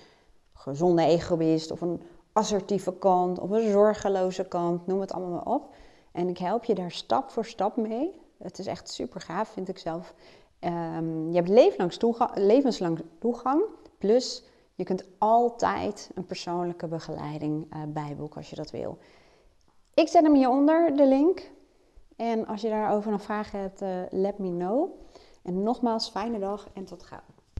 gezonde 0.53 1.03
egoïst 1.03 1.71
of 1.71 1.81
een 1.81 2.03
assertieve 2.39 2.93
kant 2.99 3.39
of 3.39 3.51
een 3.51 3.71
zorgeloze 3.71 4.45
kant, 4.45 4.87
noem 4.87 5.01
het 5.01 5.13
allemaal 5.13 5.31
maar 5.45 5.55
op. 5.55 5.75
En 6.13 6.29
ik 6.29 6.39
help 6.39 6.65
je 6.65 6.75
daar 6.75 6.91
stap 6.91 7.31
voor 7.31 7.45
stap 7.45 7.77
mee. 7.77 8.21
Het 8.39 8.59
is 8.59 8.67
echt 8.67 8.91
super 8.91 9.21
gaaf, 9.21 9.49
vind 9.49 9.69
ik 9.69 9.79
zelf. 9.79 10.15
Um, 10.61 11.29
je 11.31 11.37
hebt 11.37 11.49
levenslang 11.49 11.93
toegang, 11.93 12.31
levenslang 12.35 13.03
toegang, 13.19 13.63
plus 13.99 14.45
je 14.75 14.85
kunt 14.85 15.05
altijd 15.19 16.11
een 16.15 16.25
persoonlijke 16.27 16.87
begeleiding 16.87 17.75
uh, 17.75 17.83
bijboeken 17.89 18.37
als 18.37 18.51
je 18.51 18.57
dat 18.57 18.71
wil. 18.71 18.99
Ik 19.95 20.09
zet 20.09 20.23
hem 20.23 20.35
hieronder, 20.35 20.97
de 20.97 21.07
link. 21.07 21.51
En 22.17 22.47
als 22.47 22.61
je 22.61 22.69
daarover 22.69 23.11
nog 23.11 23.23
vragen 23.23 23.61
hebt, 23.61 23.83
uh, 23.83 23.89
let 24.11 24.39
me 24.39 24.49
know. 24.49 24.91
En 25.43 25.63
nogmaals, 25.63 26.11
fijne 26.11 26.39
dag 26.39 26.69
en 26.75 26.85
tot 26.85 27.03
gauw. 27.03 27.38